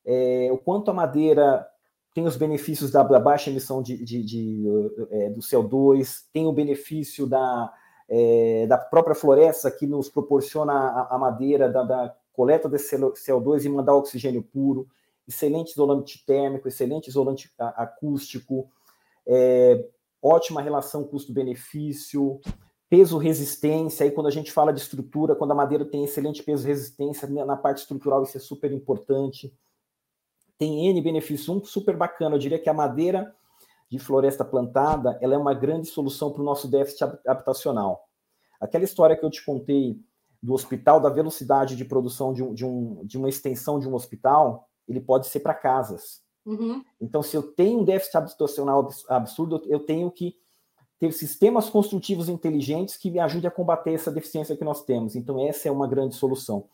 é, 0.06 0.48
o 0.52 0.56
quanto 0.56 0.90
a 0.90 0.94
madeira 0.94 1.66
tem 2.14 2.24
os 2.24 2.36
benefícios 2.36 2.90
da, 2.90 3.02
da 3.02 3.20
baixa 3.20 3.50
emissão 3.50 3.82
de, 3.82 4.02
de, 4.02 4.22
de 4.22 4.64
é, 5.10 5.28
do 5.28 5.40
CO2, 5.40 6.22
tem 6.32 6.46
o 6.46 6.52
benefício 6.52 7.26
da, 7.26 7.70
é, 8.08 8.66
da 8.66 8.78
própria 8.78 9.14
floresta 9.14 9.70
que 9.70 9.86
nos 9.86 10.08
proporciona 10.08 10.72
a, 10.72 11.16
a 11.16 11.18
madeira 11.18 11.68
da, 11.68 11.82
da, 11.82 12.16
coleta 12.32 12.68
desse 12.68 12.96
CO2 12.96 13.64
e 13.64 13.68
mandar 13.68 13.94
oxigênio 13.94 14.42
puro, 14.42 14.86
excelente 15.26 15.72
isolante 15.72 16.24
térmico, 16.24 16.68
excelente 16.68 17.08
isolante 17.08 17.50
acústico, 17.58 18.70
é, 19.26 19.84
ótima 20.22 20.60
relação 20.60 21.02
custo-benefício, 21.02 22.38
peso-resistência, 22.88 24.04
aí 24.04 24.10
quando 24.10 24.26
a 24.28 24.30
gente 24.30 24.52
fala 24.52 24.72
de 24.72 24.80
estrutura, 24.80 25.34
quando 25.34 25.52
a 25.52 25.54
madeira 25.54 25.84
tem 25.84 26.04
excelente 26.04 26.42
peso-resistência, 26.42 27.26
né, 27.26 27.44
na 27.44 27.56
parte 27.56 27.78
estrutural 27.78 28.22
isso 28.22 28.36
é 28.36 28.40
super 28.40 28.70
importante 28.70 29.52
tem 30.58 30.88
N 30.88 31.00
benefícios. 31.00 31.48
Um 31.48 31.64
super 31.64 31.96
bacana, 31.96 32.36
eu 32.36 32.38
diria 32.38 32.58
que 32.58 32.68
a 32.68 32.74
madeira 32.74 33.34
de 33.90 33.98
floresta 33.98 34.44
plantada 34.44 35.18
ela 35.20 35.34
é 35.34 35.38
uma 35.38 35.54
grande 35.54 35.86
solução 35.86 36.32
para 36.32 36.42
o 36.42 36.44
nosso 36.44 36.68
déficit 36.68 37.04
habitacional. 37.26 38.08
Aquela 38.60 38.84
história 38.84 39.16
que 39.16 39.24
eu 39.24 39.30
te 39.30 39.44
contei 39.44 40.00
do 40.42 40.54
hospital, 40.54 41.00
da 41.00 41.08
velocidade 41.08 41.76
de 41.76 41.84
produção 41.84 42.32
de, 42.32 42.42
um, 42.42 42.54
de, 42.54 42.64
um, 42.64 43.04
de 43.04 43.18
uma 43.18 43.28
extensão 43.28 43.78
de 43.78 43.88
um 43.88 43.94
hospital, 43.94 44.68
ele 44.88 45.00
pode 45.00 45.26
ser 45.26 45.40
para 45.40 45.54
casas. 45.54 46.22
Uhum. 46.44 46.84
Então, 47.00 47.22
se 47.22 47.36
eu 47.36 47.42
tenho 47.42 47.80
um 47.80 47.84
déficit 47.84 48.16
habitacional 48.16 48.88
absurdo, 49.08 49.62
eu 49.66 49.80
tenho 49.80 50.10
que 50.10 50.36
ter 50.98 51.12
sistemas 51.12 51.68
construtivos 51.68 52.28
inteligentes 52.28 52.96
que 52.96 53.10
me 53.10 53.18
ajudem 53.18 53.48
a 53.48 53.50
combater 53.50 53.92
essa 53.92 54.10
deficiência 54.10 54.56
que 54.56 54.64
nós 54.64 54.84
temos. 54.84 55.16
Então, 55.16 55.44
essa 55.44 55.68
é 55.68 55.72
uma 55.72 55.86
grande 55.86 56.14
solução. 56.14 56.68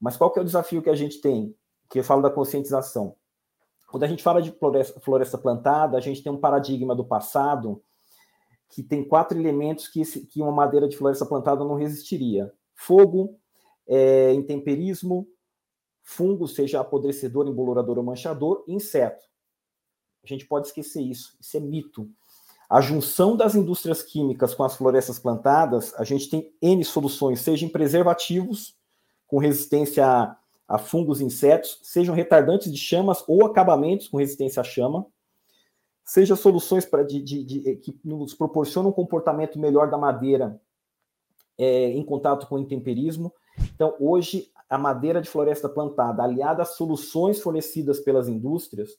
Mas 0.00 0.16
qual 0.16 0.30
que 0.30 0.38
é 0.38 0.42
o 0.42 0.44
desafio 0.44 0.82
que 0.82 0.90
a 0.90 0.94
gente 0.94 1.20
tem? 1.20 1.54
Que 1.88 1.98
eu 1.98 2.04
falo 2.04 2.22
da 2.22 2.30
conscientização. 2.30 3.16
Quando 3.88 4.02
a 4.02 4.08
gente 4.08 4.22
fala 4.22 4.42
de 4.42 4.50
floresta, 4.52 5.00
floresta 5.00 5.38
plantada, 5.38 5.96
a 5.96 6.00
gente 6.00 6.22
tem 6.22 6.32
um 6.32 6.40
paradigma 6.40 6.94
do 6.94 7.04
passado 7.04 7.82
que 8.68 8.82
tem 8.82 9.04
quatro 9.04 9.38
elementos 9.38 9.88
que, 9.88 10.02
que 10.26 10.42
uma 10.42 10.52
madeira 10.52 10.88
de 10.88 10.96
floresta 10.96 11.24
plantada 11.24 11.64
não 11.64 11.76
resistiria: 11.76 12.52
fogo, 12.74 13.38
é, 13.86 14.32
intemperismo, 14.32 15.28
fungo, 16.02 16.48
seja 16.48 16.80
apodrecedor, 16.80 17.46
embolorador 17.46 17.98
ou 17.98 18.04
manchador, 18.04 18.64
e 18.66 18.74
inseto. 18.74 19.24
A 20.22 20.26
gente 20.26 20.46
pode 20.46 20.66
esquecer 20.66 21.02
isso, 21.02 21.36
isso 21.40 21.56
é 21.56 21.60
mito. 21.60 22.10
A 22.68 22.80
junção 22.80 23.36
das 23.36 23.54
indústrias 23.54 24.02
químicas 24.02 24.52
com 24.52 24.64
as 24.64 24.76
florestas 24.76 25.20
plantadas, 25.20 25.94
a 25.94 26.02
gente 26.02 26.28
tem 26.28 26.52
N 26.60 26.84
soluções, 26.84 27.40
seja 27.40 27.64
em 27.64 27.68
preservativos, 27.68 28.76
com 29.28 29.38
resistência 29.38 30.04
a 30.04 30.36
a 30.68 30.78
fungos 30.78 31.20
e 31.20 31.24
insetos, 31.24 31.78
sejam 31.82 32.14
retardantes 32.14 32.72
de 32.72 32.78
chamas 32.78 33.22
ou 33.28 33.46
acabamentos 33.46 34.08
com 34.08 34.16
resistência 34.16 34.60
à 34.60 34.64
chama, 34.64 35.06
seja 36.04 36.36
soluções 36.36 36.88
de, 37.08 37.22
de, 37.22 37.44
de, 37.44 37.76
que 37.76 37.98
nos 38.04 38.34
proporcionam 38.34 38.90
um 38.90 38.92
comportamento 38.92 39.58
melhor 39.58 39.90
da 39.90 39.98
madeira 39.98 40.60
é, 41.58 41.90
em 41.90 42.04
contato 42.04 42.46
com 42.46 42.56
o 42.56 42.58
intemperismo. 42.58 43.32
Então, 43.74 43.94
hoje, 43.98 44.50
a 44.68 44.76
madeira 44.76 45.20
de 45.20 45.28
floresta 45.28 45.68
plantada, 45.68 46.22
aliada 46.22 46.62
às 46.62 46.76
soluções 46.76 47.40
fornecidas 47.40 48.00
pelas 48.00 48.28
indústrias, 48.28 48.90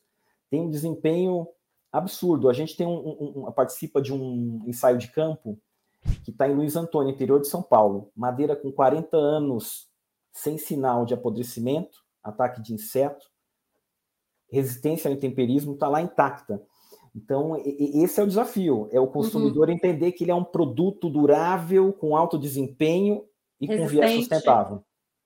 tem 0.50 0.62
um 0.62 0.70
desempenho 0.70 1.48
absurdo. 1.92 2.50
A 2.50 2.54
gente 2.54 2.76
tem 2.76 2.88
um, 2.88 3.46
um, 3.48 3.52
participa 3.52 4.02
de 4.02 4.14
um 4.14 4.64
ensaio 4.66 4.98
de 4.98 5.12
campo 5.12 5.60
que 6.24 6.32
está 6.32 6.48
em 6.48 6.56
Luiz 6.56 6.76
Antônio, 6.76 7.14
interior 7.14 7.40
de 7.40 7.48
São 7.48 7.62
Paulo. 7.62 8.12
Madeira 8.16 8.56
com 8.56 8.72
40 8.72 9.16
anos 9.18 9.88
sem 10.38 10.56
sinal 10.56 11.04
de 11.04 11.16
apodrecimento, 11.16 11.98
ataque 12.24 12.62
de 12.62 12.72
inseto, 12.72 13.26
resistência 14.52 15.10
ao 15.10 15.16
intemperismo 15.16 15.74
está 15.74 15.88
lá 15.88 16.00
intacta. 16.00 16.62
Então, 17.16 17.58
esse 17.66 18.20
é 18.20 18.24
o 18.24 18.28
desafio: 18.28 18.88
é 18.92 19.00
o 19.00 19.08
consumidor 19.08 19.68
uhum. 19.68 19.74
entender 19.74 20.12
que 20.12 20.24
ele 20.24 20.32
é 20.32 20.36
um 20.36 20.44
produto 20.44 21.10
durável, 21.10 21.92
com 21.92 22.16
alto 22.16 22.38
desempenho 22.38 23.26
e 23.60 23.68
com 23.68 23.88
viés 23.88 24.12
sustentável. 24.12 24.84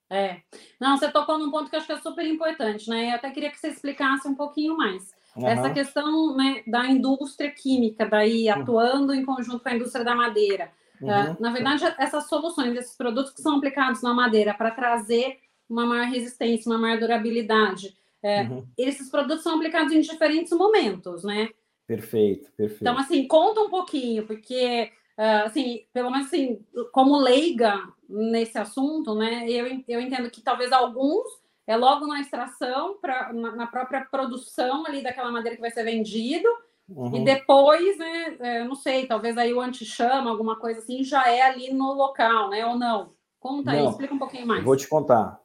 É. 0.10 0.42
Não, 0.80 0.98
você 0.98 1.12
tocou 1.12 1.38
num 1.38 1.52
ponto 1.52 1.70
que 1.70 1.76
eu 1.76 1.80
acho 1.80 1.88
que 1.88 1.94
é 1.94 2.00
super 2.00 2.26
importante, 2.26 2.90
né? 2.90 3.12
Eu 3.12 3.16
até 3.16 3.30
queria 3.32 3.52
que 3.52 3.60
você 3.60 3.68
explicasse 3.68 4.28
um 4.28 4.36
pouquinho 4.36 4.78
mais. 4.78 5.12
Uhum. 5.36 5.48
Essa 5.48 5.70
questão 5.72 6.36
né, 6.38 6.64
da 6.68 6.86
indústria 6.86 7.52
química, 7.52 8.06
daí 8.06 8.48
uhum. 8.48 8.62
atuando 8.62 9.14
em 9.14 9.26
conjunto 9.26 9.62
com 9.62 9.70
a 9.70 9.76
indústria 9.76 10.06
da 10.06 10.16
madeira. 10.16 10.72
Uhum. 11.02 11.32
Uh, 11.32 11.38
na 11.40 11.52
verdade, 11.52 11.84
essas 11.98 12.28
soluções, 12.28 12.78
esses 12.78 12.96
produtos 12.96 13.34
que 13.34 13.42
são 13.42 13.58
aplicados 13.58 14.02
na 14.02 14.14
madeira 14.14 14.54
para 14.54 14.72
trazer 14.72 15.40
uma 15.70 15.86
maior 15.86 16.08
resistência, 16.08 16.70
uma 16.70 16.78
maior 16.78 17.00
durabilidade, 17.00 17.98
é, 18.22 18.44
uhum. 18.44 18.68
esses 18.78 19.10
produtos 19.10 19.42
são 19.42 19.56
aplicados 19.56 19.94
em 19.94 20.02
diferentes 20.02 20.52
momentos, 20.52 21.24
né? 21.24 21.50
Perfeito, 21.88 22.52
perfeito. 22.52 22.82
Então, 22.82 22.98
assim, 22.98 23.28
conta 23.28 23.62
um 23.62 23.70
pouquinho, 23.70 24.26
porque 24.28 24.92
Uh, 25.18 25.46
assim, 25.46 25.86
pelo 25.94 26.10
menos 26.10 26.28
assim, 26.28 26.66
como 26.92 27.20
leiga 27.20 27.78
nesse 28.10 28.58
assunto, 28.58 29.14
né, 29.14 29.46
eu, 29.48 29.84
eu 29.88 30.02
entendo 30.02 30.32
que 30.32 30.42
talvez 30.42 30.72
alguns 30.72 31.28
é 31.68 31.76
logo 31.76 32.08
na 32.08 32.22
extração, 32.22 32.98
pra, 33.00 33.32
na, 33.32 33.56
na 33.56 33.68
própria 33.68 34.04
produção 34.04 34.84
ali 34.86 35.04
daquela 35.04 35.32
madeira 35.32 35.56
que 35.56 35.62
vai 35.62 35.70
ser 35.70 35.84
vendido, 35.84 36.48
uhum. 36.96 37.16
e 37.16 37.24
depois, 37.24 37.98
né, 37.98 38.38
é, 38.40 38.64
não 38.64 38.76
sei, 38.76 39.08
talvez 39.08 39.38
aí 39.38 39.54
o 39.54 39.62
anti-chama, 39.62 40.30
alguma 40.30 40.60
coisa 40.60 40.80
assim, 40.80 41.04
já 41.04 41.30
é 41.30 41.42
ali 41.42 41.74
no 41.74 41.94
local, 41.94 42.50
né, 42.50 42.66
ou 42.66 42.78
não? 42.78 43.10
Conta 43.40 43.72
não, 43.72 43.80
aí, 43.80 43.88
explica 43.88 44.14
um 44.14 44.20
pouquinho 44.20 44.48
mais. 44.48 44.64
vou 44.64 44.76
te 44.76 44.88
contar. 44.88 45.40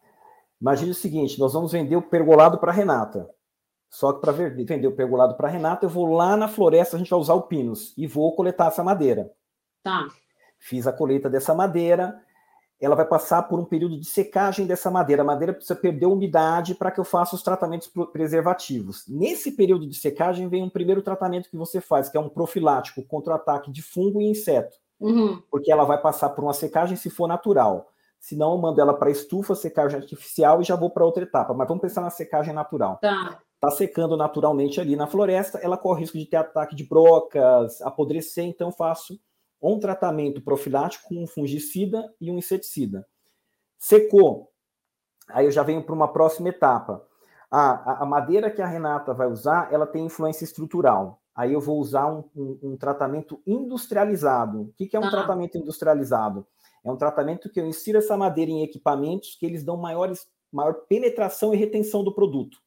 Imagine 0.60 0.90
o 0.90 0.94
seguinte, 0.94 1.38
nós 1.38 1.52
vamos 1.52 1.72
vender 1.72 1.96
o 1.96 2.02
pergolado 2.02 2.58
para 2.58 2.72
Renata. 2.72 3.28
Só 3.88 4.12
que 4.12 4.20
para 4.20 4.32
vender 4.32 4.86
o 4.86 4.96
pergolado 4.96 5.36
para 5.36 5.48
Renata, 5.48 5.86
eu 5.86 5.90
vou 5.90 6.12
lá 6.12 6.36
na 6.36 6.48
floresta, 6.48 6.96
a 6.96 6.98
gente 6.98 7.10
vai 7.10 7.18
usar 7.18 7.34
o 7.34 7.42
pinos, 7.42 7.94
e 7.96 8.06
vou 8.06 8.34
coletar 8.34 8.66
essa 8.66 8.82
madeira. 8.82 9.30
Tá. 9.82 10.06
Fiz 10.58 10.86
a 10.86 10.92
colheita 10.92 11.30
dessa 11.30 11.54
madeira, 11.54 12.20
ela 12.80 12.94
vai 12.94 13.06
passar 13.06 13.42
por 13.44 13.58
um 13.58 13.64
período 13.64 13.98
de 13.98 14.04
secagem 14.04 14.66
dessa 14.66 14.90
madeira. 14.90 15.22
A 15.22 15.24
madeira 15.24 15.52
precisa 15.52 15.74
perder 15.74 16.06
umidade 16.06 16.74
para 16.74 16.90
que 16.90 17.00
eu 17.00 17.04
faça 17.04 17.34
os 17.34 17.42
tratamentos 17.42 17.90
preservativos. 18.12 19.04
Nesse 19.08 19.52
período 19.52 19.86
de 19.86 19.94
secagem 19.94 20.48
vem 20.48 20.62
um 20.62 20.68
primeiro 20.68 21.02
tratamento 21.02 21.48
que 21.48 21.56
você 21.56 21.80
faz, 21.80 22.08
que 22.08 22.16
é 22.16 22.20
um 22.20 22.28
profilático 22.28 23.02
contra 23.02 23.32
o 23.32 23.36
ataque 23.36 23.70
de 23.70 23.82
fungo 23.82 24.20
e 24.20 24.26
inseto. 24.26 24.76
Uhum. 25.00 25.40
Porque 25.50 25.72
ela 25.72 25.84
vai 25.84 26.00
passar 26.00 26.30
por 26.30 26.44
uma 26.44 26.52
secagem 26.52 26.96
se 26.96 27.08
for 27.08 27.26
natural. 27.26 27.88
Se 28.18 28.36
não, 28.36 28.52
eu 28.52 28.58
mando 28.58 28.80
ela 28.80 28.94
para 28.94 29.10
estufa, 29.10 29.54
secagem 29.54 29.98
artificial 29.98 30.60
e 30.60 30.64
já 30.64 30.76
vou 30.76 30.90
para 30.90 31.04
outra 31.04 31.22
etapa. 31.22 31.54
Mas 31.54 31.68
vamos 31.68 31.82
pensar 31.82 32.00
na 32.00 32.10
secagem 32.10 32.52
natural. 32.52 32.98
Tá. 33.00 33.38
Está 33.54 33.70
secando 33.70 34.18
naturalmente 34.18 34.80
ali 34.80 34.96
na 34.96 35.06
floresta, 35.06 35.58
ela 35.58 35.78
corre 35.78 36.00
risco 36.00 36.18
de 36.18 36.26
ter 36.26 36.36
ataque 36.36 36.76
de 36.76 36.84
brocas, 36.84 37.80
apodrecer, 37.80 38.44
então 38.44 38.70
faço 38.70 39.18
um 39.62 39.78
tratamento 39.78 40.40
profilático 40.40 41.08
com 41.08 41.22
um 41.22 41.26
fungicida 41.26 42.12
e 42.20 42.30
um 42.30 42.38
inseticida. 42.38 43.06
Secou, 43.78 44.50
aí 45.28 45.46
eu 45.46 45.50
já 45.50 45.62
venho 45.62 45.82
para 45.82 45.94
uma 45.94 46.12
próxima 46.12 46.48
etapa. 46.48 47.06
a, 47.50 48.02
a, 48.02 48.06
madeira 48.06 48.50
que 48.50 48.60
a 48.60 48.66
Renata 48.66 49.14
vai 49.14 49.28
usar, 49.28 49.72
ela 49.72 49.86
tem 49.86 50.06
influência 50.06 50.44
estrutural. 50.44 51.20
Aí 51.36 51.52
eu 51.52 51.60
vou 51.60 51.78
usar 51.78 52.06
um, 52.10 52.24
um, 52.34 52.58
um 52.62 52.76
tratamento 52.76 53.42
industrializado. 53.46 54.62
O 54.62 54.72
que, 54.72 54.86
que 54.86 54.96
é 54.96 55.00
um 55.00 55.04
ah. 55.04 55.10
tratamento 55.10 55.58
industrializado? 55.58 56.46
É 56.82 56.90
um 56.90 56.96
tratamento 56.96 57.50
que 57.50 57.60
eu 57.60 57.66
insiro 57.66 57.98
essa 57.98 58.16
madeira 58.16 58.50
em 58.50 58.62
equipamentos 58.62 59.36
que 59.38 59.44
eles 59.44 59.62
dão 59.62 59.76
maiores, 59.76 60.26
maior 60.50 60.72
penetração 60.88 61.52
e 61.52 61.56
retenção 61.56 62.02
do 62.02 62.14
produto. 62.14 62.58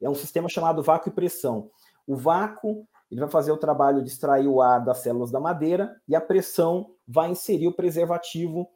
É 0.00 0.08
um 0.08 0.14
sistema 0.14 0.48
chamado 0.48 0.82
vácuo 0.82 1.10
e 1.10 1.12
pressão. 1.12 1.70
O 2.06 2.16
vácuo 2.16 2.88
ele 3.10 3.20
vai 3.20 3.28
fazer 3.28 3.50
o 3.50 3.56
trabalho 3.56 4.02
de 4.02 4.08
extrair 4.08 4.46
o 4.46 4.60
ar 4.62 4.84
das 4.84 4.98
células 4.98 5.30
da 5.30 5.40
madeira 5.40 5.94
e 6.06 6.14
a 6.14 6.20
pressão 6.20 6.94
vai 7.06 7.30
inserir 7.30 7.66
o 7.66 7.74
preservativo 7.74 8.68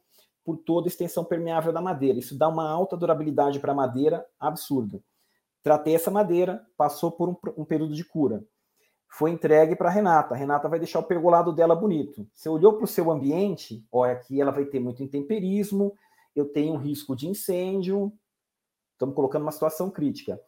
por 0.43 0.57
toda 0.57 0.87
a 0.87 0.89
extensão 0.89 1.23
permeável 1.23 1.71
da 1.71 1.81
madeira. 1.81 2.19
Isso 2.19 2.37
dá 2.37 2.47
uma 2.47 2.69
alta 2.69 2.97
durabilidade 2.97 3.59
para 3.59 3.71
a 3.71 3.75
madeira 3.75 4.25
absurda. 4.39 5.01
Tratei 5.63 5.95
essa 5.95 6.11
madeira, 6.11 6.63
passou 6.77 7.11
por 7.11 7.29
um, 7.29 7.35
um 7.57 7.65
período 7.65 7.93
de 7.93 8.03
cura. 8.03 8.43
Foi 9.09 9.31
entregue 9.31 9.75
para 9.75 9.89
a 9.89 9.91
Renata. 9.91 10.35
A 10.35 10.37
Renata 10.37 10.67
vai 10.67 10.77
deixar 10.77 10.99
o 10.99 11.03
pergolado 11.03 11.53
dela 11.53 11.75
bonito. 11.75 12.27
Você 12.33 12.49
olhou 12.49 12.73
para 12.73 12.83
o 12.83 12.87
seu 12.87 13.09
ambiente, 13.09 13.83
olha, 13.91 14.11
aqui 14.11 14.39
ela 14.39 14.51
vai 14.51 14.65
ter 14.65 14.79
muito 14.79 15.01
intemperismo, 15.01 15.95
eu 16.35 16.45
tenho 16.45 16.75
risco 16.75 17.15
de 17.15 17.27
incêndio, 17.27 18.11
estamos 18.91 19.15
colocando 19.15 19.43
uma 19.43 19.51
situação 19.51 19.89
crítica. 19.89 20.39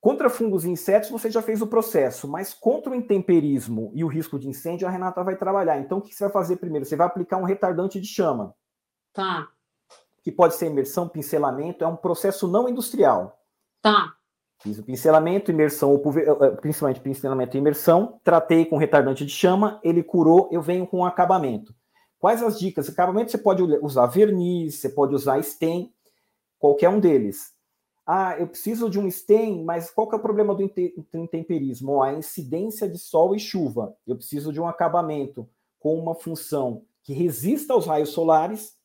Contra 0.00 0.30
fungos 0.30 0.64
e 0.64 0.70
insetos, 0.70 1.10
você 1.10 1.30
já 1.30 1.42
fez 1.42 1.60
o 1.60 1.66
processo, 1.66 2.26
mas 2.26 2.54
contra 2.54 2.90
o 2.90 2.94
intemperismo 2.94 3.92
e 3.94 4.02
o 4.02 4.08
risco 4.08 4.38
de 4.38 4.48
incêndio, 4.48 4.88
a 4.88 4.90
Renata 4.90 5.22
vai 5.22 5.36
trabalhar. 5.36 5.78
Então, 5.78 5.98
o 5.98 6.00
que 6.00 6.14
você 6.14 6.24
vai 6.24 6.32
fazer 6.32 6.56
primeiro? 6.56 6.86
Você 6.86 6.96
vai 6.96 7.06
aplicar 7.06 7.36
um 7.36 7.44
retardante 7.44 8.00
de 8.00 8.06
chama. 8.06 8.54
Tá. 9.12 9.48
Que 10.22 10.32
pode 10.32 10.54
ser 10.54 10.66
imersão, 10.66 11.06
pincelamento, 11.06 11.84
é 11.84 11.86
um 11.86 11.96
processo 11.96 12.48
não 12.48 12.66
industrial. 12.66 13.38
Tá. 13.82 14.14
Fiz 14.62 14.78
o 14.78 14.82
pincelamento, 14.82 15.50
imersão, 15.50 15.94
eh, 15.94 16.50
principalmente 16.56 17.00
pincelamento 17.00 17.56
e 17.56 17.60
imersão, 17.60 18.20
tratei 18.24 18.64
com 18.64 18.78
retardante 18.78 19.24
de 19.24 19.32
chama, 19.32 19.80
ele 19.82 20.02
curou, 20.02 20.48
eu 20.50 20.62
venho 20.62 20.86
com 20.86 21.04
acabamento. 21.04 21.74
Quais 22.18 22.42
as 22.42 22.58
dicas? 22.58 22.88
Acabamento 22.88 23.30
você 23.30 23.38
pode 23.38 23.62
usar 23.62 24.06
verniz, 24.06 24.76
você 24.76 24.90
pode 24.90 25.14
usar 25.14 25.42
stem, 25.42 25.94
qualquer 26.58 26.90
um 26.90 27.00
deles. 27.00 27.54
Ah, 28.06 28.36
eu 28.38 28.48
preciso 28.48 28.90
de 28.90 28.98
um 28.98 29.08
stem, 29.10 29.64
mas 29.64 29.90
qual 29.90 30.08
que 30.08 30.14
é 30.14 30.18
o 30.18 30.22
problema 30.22 30.54
do 30.54 30.62
intemperismo? 30.62 32.02
a 32.02 32.12
incidência 32.12 32.88
de 32.88 32.98
sol 32.98 33.34
e 33.34 33.38
chuva. 33.38 33.94
Eu 34.06 34.16
preciso 34.16 34.52
de 34.52 34.60
um 34.60 34.66
acabamento 34.66 35.48
com 35.78 35.98
uma 35.98 36.14
função 36.14 36.84
que 37.02 37.12
resista 37.12 37.72
aos 37.72 37.86
raios 37.86 38.10
solares 38.10 38.76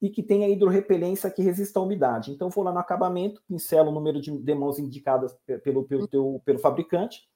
e 0.00 0.10
que 0.10 0.22
tenha 0.22 0.48
hidrorrepelência 0.48 1.30
que 1.30 1.42
resista 1.42 1.80
à 1.80 1.82
umidade. 1.82 2.30
Então, 2.30 2.50
vou 2.50 2.62
lá 2.62 2.72
no 2.72 2.78
acabamento, 2.78 3.42
pincelo 3.48 3.90
o 3.90 3.94
número 3.94 4.20
de 4.20 4.30
demãos 4.38 4.78
indicadas 4.78 5.34
pelo, 5.62 5.84
pelo, 5.84 6.06
teu, 6.06 6.42
pelo 6.44 6.58
fabricante, 6.58 7.26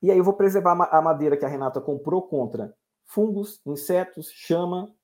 e 0.00 0.10
aí 0.10 0.18
eu 0.18 0.24
vou 0.24 0.34
preservar 0.34 0.72
a 0.92 1.02
madeira 1.02 1.36
que 1.36 1.44
a 1.44 1.48
Renata 1.48 1.80
comprou 1.80 2.22
contra 2.22 2.74
fungos, 3.04 3.60
insetos, 3.66 4.30
chama, 4.30 4.94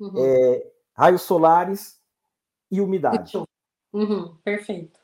uhum. 0.00 0.14
é, 0.16 0.66
raios 0.94 1.22
solares 1.22 2.00
e 2.70 2.80
umidade. 2.80 3.32
Uhum, 3.92 4.36
perfeito. 4.42 4.99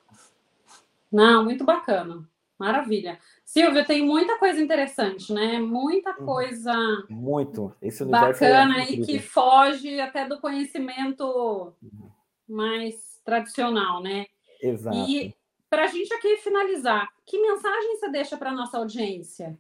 Não, 1.16 1.44
muito 1.44 1.64
bacana. 1.64 2.29
Maravilha. 2.59 3.18
Silvia, 3.42 3.87
tem 3.87 4.05
muita 4.05 4.38
coisa 4.38 4.61
interessante, 4.61 5.33
né? 5.33 5.59
Muita 5.59 6.11
uhum. 6.18 6.26
coisa 6.26 6.74
muito 7.09 7.72
Esse 7.81 8.05
bacana 8.05 8.76
é 8.76 8.81
aí 8.83 9.00
que 9.00 9.18
foge 9.18 9.98
até 9.98 10.26
do 10.26 10.38
conhecimento 10.40 11.72
mais 12.46 13.18
tradicional, 13.24 14.02
né? 14.02 14.26
Exato. 14.61 14.96
E 14.96 15.35
para 15.70 15.85
a 15.85 15.87
gente 15.87 16.12
aqui 16.12 16.37
finalizar, 16.37 17.09
que 17.24 17.40
mensagem 17.40 17.96
você 17.96 18.11
deixa 18.11 18.37
para 18.37 18.50
a 18.50 18.55
nossa 18.55 18.76
audiência? 18.76 19.59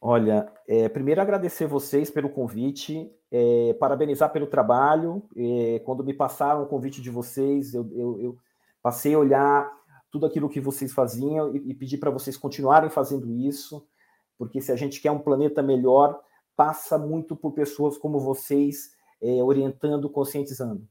Olha, 0.00 0.50
é, 0.66 0.88
primeiro 0.88 1.20
agradecer 1.20 1.66
vocês 1.66 2.10
pelo 2.10 2.30
convite, 2.30 3.10
é, 3.30 3.74
parabenizar 3.78 4.32
pelo 4.32 4.46
trabalho. 4.46 5.22
É, 5.36 5.80
quando 5.84 6.02
me 6.02 6.14
passaram 6.14 6.62
o 6.62 6.66
convite 6.66 7.02
de 7.02 7.10
vocês, 7.10 7.74
eu, 7.74 7.90
eu, 7.92 8.20
eu 8.20 8.38
passei 8.82 9.14
a 9.14 9.18
olhar 9.18 9.83
tudo 10.14 10.26
aquilo 10.26 10.48
que 10.48 10.60
vocês 10.60 10.92
faziam 10.92 11.52
e, 11.56 11.70
e 11.70 11.74
pedir 11.74 11.98
para 11.98 12.08
vocês 12.08 12.36
continuarem 12.36 12.88
fazendo 12.88 13.28
isso, 13.32 13.84
porque 14.38 14.60
se 14.60 14.70
a 14.70 14.76
gente 14.76 15.00
quer 15.00 15.10
um 15.10 15.18
planeta 15.18 15.60
melhor, 15.60 16.20
passa 16.54 16.96
muito 16.96 17.34
por 17.34 17.50
pessoas 17.50 17.98
como 17.98 18.20
vocês 18.20 18.92
é, 19.20 19.42
orientando, 19.42 20.08
conscientizando. 20.08 20.86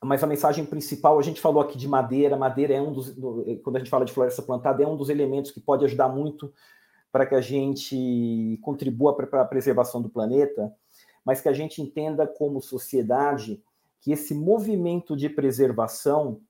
Mas 0.00 0.22
a 0.22 0.28
mensagem 0.28 0.64
principal, 0.64 1.18
a 1.18 1.22
gente 1.22 1.40
falou 1.40 1.60
aqui 1.60 1.76
de 1.76 1.88
madeira, 1.88 2.36
madeira 2.36 2.72
é 2.72 2.80
um 2.80 2.92
dos, 2.92 3.12
quando 3.64 3.74
a 3.74 3.78
gente 3.80 3.90
fala 3.90 4.04
de 4.04 4.12
floresta 4.12 4.42
plantada, 4.42 4.80
é 4.80 4.86
um 4.86 4.96
dos 4.96 5.08
elementos 5.08 5.50
que 5.50 5.58
pode 5.58 5.84
ajudar 5.84 6.08
muito 6.08 6.54
para 7.10 7.26
que 7.26 7.34
a 7.34 7.40
gente 7.40 8.60
contribua 8.62 9.16
para 9.16 9.42
a 9.42 9.44
preservação 9.44 10.00
do 10.00 10.08
planeta, 10.08 10.72
mas 11.24 11.40
que 11.40 11.48
a 11.48 11.52
gente 11.52 11.82
entenda 11.82 12.28
como 12.28 12.62
sociedade 12.62 13.60
que 14.00 14.12
esse 14.12 14.34
movimento 14.34 15.16
de 15.16 15.28
preservação 15.28 16.40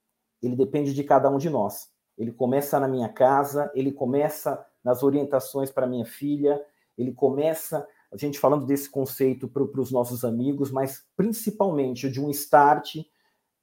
ele 0.43 0.57
depende 0.57 0.95
de 0.95 1.05
cada 1.05 1.31
um 1.31 1.39
de 1.39 1.51
nós. 1.51 1.91
Ele 2.17 2.33
começa 2.33 2.79
na 2.79 2.89
minha 2.89 3.09
casa, 3.09 3.71
ele 3.75 3.93
começa 3.93 4.65
nas 4.85 5.03
orientações 5.03 5.71
para 5.71 5.87
minha 5.87 6.05
filha, 6.05 6.63
ele 6.97 7.13
começa, 7.13 7.87
a 8.13 8.17
gente 8.17 8.39
falando 8.39 8.67
desse 8.67 8.91
conceito 8.91 9.49
para 9.49 9.63
os 9.63 9.91
nossos 9.91 10.25
amigos, 10.25 10.71
mas 10.71 11.05
principalmente 11.17 12.11
de 12.11 12.21
um 12.21 12.31
start 12.31 12.97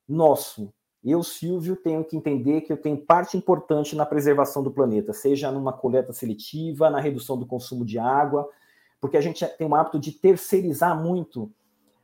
nosso. 0.08 0.74
Eu, 1.04 1.24
Silvio, 1.24 1.76
tenho 1.76 2.04
que 2.04 2.18
entender 2.18 2.62
que 2.62 2.74
eu 2.74 2.78
tenho 2.78 2.98
parte 2.98 3.38
importante 3.38 3.96
na 3.96 4.06
preservação 4.06 4.64
do 4.64 4.72
planeta, 4.72 5.14
seja 5.14 5.52
numa 5.52 5.72
coleta 5.72 6.12
seletiva, 6.12 6.90
na 6.90 7.00
redução 7.00 7.38
do 7.38 7.46
consumo 7.46 7.86
de 7.86 8.00
água, 8.00 8.50
porque 9.00 9.18
a 9.18 9.22
gente 9.22 9.46
tem 9.58 9.68
o 9.68 9.76
hábito 9.76 10.00
de 10.00 10.12
terceirizar 10.12 11.00
muito 11.02 11.52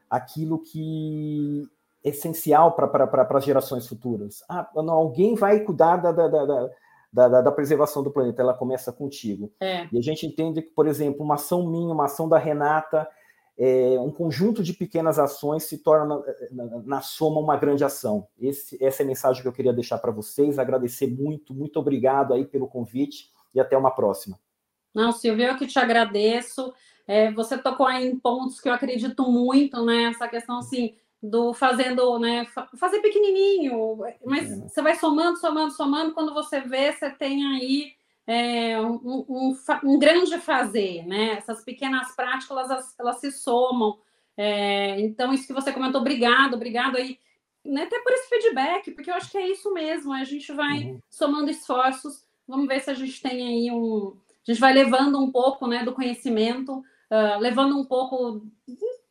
aquilo 0.10 0.60
que 0.60 1.68
essencial 2.04 2.74
para 2.74 3.38
as 3.38 3.46
gerações 3.46 3.88
futuras. 3.88 4.44
Ah, 4.50 4.70
não, 4.76 4.94
alguém 4.94 5.36
vai 5.36 5.62
cuidar 5.62 5.98
da, 5.98 6.12
da, 6.12 6.28
da, 6.28 6.70
da, 7.14 7.42
da 7.42 7.52
preservação 7.52 8.04
do 8.04 8.12
planeta, 8.12 8.42
ela 8.42 8.54
começa 8.54 8.92
contigo. 8.92 9.52
É. 9.60 9.88
E 9.92 9.98
a 9.98 10.02
gente 10.02 10.26
entende 10.26 10.62
que, 10.62 10.70
por 10.70 10.88
exemplo, 10.88 11.24
uma 11.24 11.36
ação 11.36 11.70
minha, 11.70 11.94
uma 11.94 12.06
ação 12.06 12.28
da 12.28 12.38
Renata, 12.38 13.08
é, 13.58 13.98
um 14.00 14.12
conjunto 14.12 14.64
de 14.64 14.74
pequenas 14.74 15.20
ações 15.20 15.64
se 15.64 15.78
torna 15.78 16.24
na, 16.52 16.66
na, 16.66 16.82
na 16.84 17.02
soma 17.02 17.40
uma 17.40 17.56
grande 17.56 17.84
ação. 17.84 18.28
Esse, 18.40 18.84
essa 18.84 19.04
é 19.04 19.06
a 19.06 19.08
mensagem 19.08 19.42
que 19.42 19.48
eu 19.48 19.54
queria 19.54 19.72
deixar 19.72 20.00
para 20.00 20.12
vocês. 20.12 20.58
Agradecer 20.58 21.08
muito, 21.08 21.54
muito 21.54 21.80
obrigado 21.80 22.34
aí 22.34 22.46
pelo 22.46 22.68
convite 22.68 23.30
e 23.54 23.60
até 23.60 23.78
uma 23.78 23.92
próxima. 23.92 24.40
Não, 24.94 25.12
Silvio, 25.12 25.46
eu 25.46 25.56
que 25.56 25.68
te 25.68 25.80
agradeço. 25.80 26.74
É, 27.08 27.32
você 27.32 27.58
tocou 27.58 27.86
aí 27.86 28.08
em 28.08 28.18
pontos 28.18 28.60
que 28.60 28.70
eu 28.70 28.74
acredito 28.74 29.24
muito, 29.30 29.86
né? 29.86 30.06
Essa 30.06 30.28
questão 30.28 30.58
assim 30.58 30.96
do 31.24 31.54
fazendo, 31.54 32.20
né? 32.20 32.46
Fazer 32.78 33.00
pequenininho, 33.00 33.98
mas 34.26 34.52
é. 34.52 34.56
você 34.68 34.82
vai 34.82 34.96
somando, 34.96 35.40
somando, 35.40 35.72
somando. 35.72 36.14
Quando 36.14 36.34
você 36.34 36.60
vê, 36.60 36.92
você 36.92 37.10
tem 37.10 37.46
aí 37.48 37.94
é, 38.28 38.80
um, 38.82 39.26
um, 39.30 39.58
um, 39.86 39.98
grande 39.98 40.38
fazer, 40.40 41.06
né? 41.06 41.32
Essas 41.38 41.64
pequenas 41.64 42.14
práticas 42.14 42.52
elas, 42.52 42.96
elas 43.00 43.20
se 43.22 43.32
somam. 43.32 43.98
É, 44.36 45.00
então, 45.00 45.34
isso 45.34 45.48
que 45.48 45.54
você 45.54 45.72
comentou, 45.72 46.02
obrigado, 46.02 46.56
obrigado 46.56 46.98
aí, 46.98 47.18
né, 47.64 47.84
até 47.84 48.00
por 48.00 48.12
esse 48.12 48.28
feedback, 48.28 48.92
porque 48.92 49.10
eu 49.10 49.16
acho 49.16 49.32
que 49.32 49.38
é 49.38 49.48
isso 49.48 49.72
mesmo, 49.72 50.12
a 50.12 50.24
gente 50.24 50.52
vai 50.52 50.86
uhum. 50.86 51.00
somando 51.10 51.52
esforços, 51.52 52.26
vamos 52.48 52.68
ver 52.68 52.82
se 52.82 52.90
a 52.90 52.94
gente 52.96 53.22
tem 53.22 53.48
aí 53.48 53.72
um. 53.72 54.18
A 54.46 54.52
gente 54.52 54.60
vai 54.60 54.74
levando 54.74 55.22
um 55.22 55.32
pouco 55.32 55.68
né, 55.68 55.86
do 55.86 55.94
conhecimento, 55.94 56.80
uh, 56.80 57.40
levando 57.40 57.78
um 57.78 57.86
pouco 57.86 58.46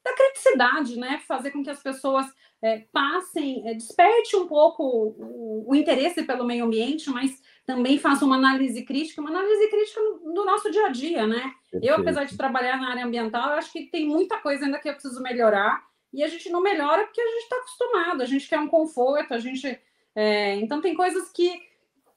da 0.05 0.13
criticidade, 0.15 0.99
né? 0.99 1.21
Fazer 1.27 1.51
com 1.51 1.63
que 1.63 1.71
as 1.71 1.83
pessoas 1.83 2.27
é, 2.63 2.85
passem, 2.93 3.69
é, 3.69 3.75
desperte 3.75 4.37
um 4.37 4.47
pouco 4.47 4.83
o, 4.83 5.65
o 5.69 5.75
interesse 5.75 6.23
pelo 6.23 6.45
meio 6.45 6.65
ambiente, 6.65 7.11
mas 7.11 7.41
também 7.65 7.99
faço 7.99 8.25
uma 8.25 8.37
análise 8.37 8.83
crítica, 8.85 9.21
uma 9.21 9.31
análise 9.31 9.69
crítica 9.69 10.01
do 10.01 10.45
nosso 10.45 10.71
dia 10.71 10.87
a 10.87 10.89
dia, 10.91 11.27
né? 11.27 11.53
Perfeito. 11.71 11.93
Eu, 11.93 12.01
apesar 12.01 12.25
de 12.25 12.37
trabalhar 12.37 12.81
na 12.81 12.91
área 12.91 13.05
ambiental, 13.05 13.51
acho 13.51 13.73
que 13.73 13.87
tem 13.87 14.07
muita 14.07 14.39
coisa 14.39 14.65
ainda 14.65 14.79
que 14.79 14.89
eu 14.89 14.95
preciso 14.95 15.23
melhorar, 15.23 15.83
e 16.13 16.23
a 16.23 16.29
gente 16.29 16.51
não 16.51 16.61
melhora 16.61 17.05
porque 17.05 17.21
a 17.21 17.27
gente 17.27 17.43
está 17.43 17.57
acostumado, 17.57 18.23
a 18.23 18.27
gente 18.27 18.49
quer 18.49 18.59
um 18.59 18.69
conforto, 18.69 19.33
a 19.33 19.39
gente. 19.39 19.81
É, 20.15 20.57
então, 20.57 20.81
tem 20.81 20.95
coisas 20.95 21.31
que 21.31 21.63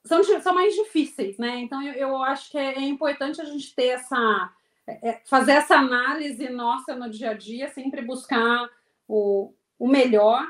são, 0.04 0.22
são 0.22 0.54
mais 0.54 0.74
difíceis, 0.74 1.38
né? 1.38 1.56
Então, 1.60 1.82
eu, 1.82 1.94
eu 1.94 2.22
acho 2.22 2.50
que 2.50 2.58
é, 2.58 2.74
é 2.74 2.82
importante 2.82 3.40
a 3.40 3.44
gente 3.44 3.74
ter 3.74 3.86
essa. 3.86 4.52
É, 4.86 5.08
é, 5.10 5.22
fazer 5.24 5.52
essa 5.52 5.76
análise 5.76 6.48
nossa 6.48 6.94
no 6.94 7.10
dia 7.10 7.30
a 7.30 7.34
dia, 7.34 7.68
sempre 7.68 8.02
buscar 8.02 8.68
o, 9.08 9.52
o 9.78 9.88
melhor 9.88 10.46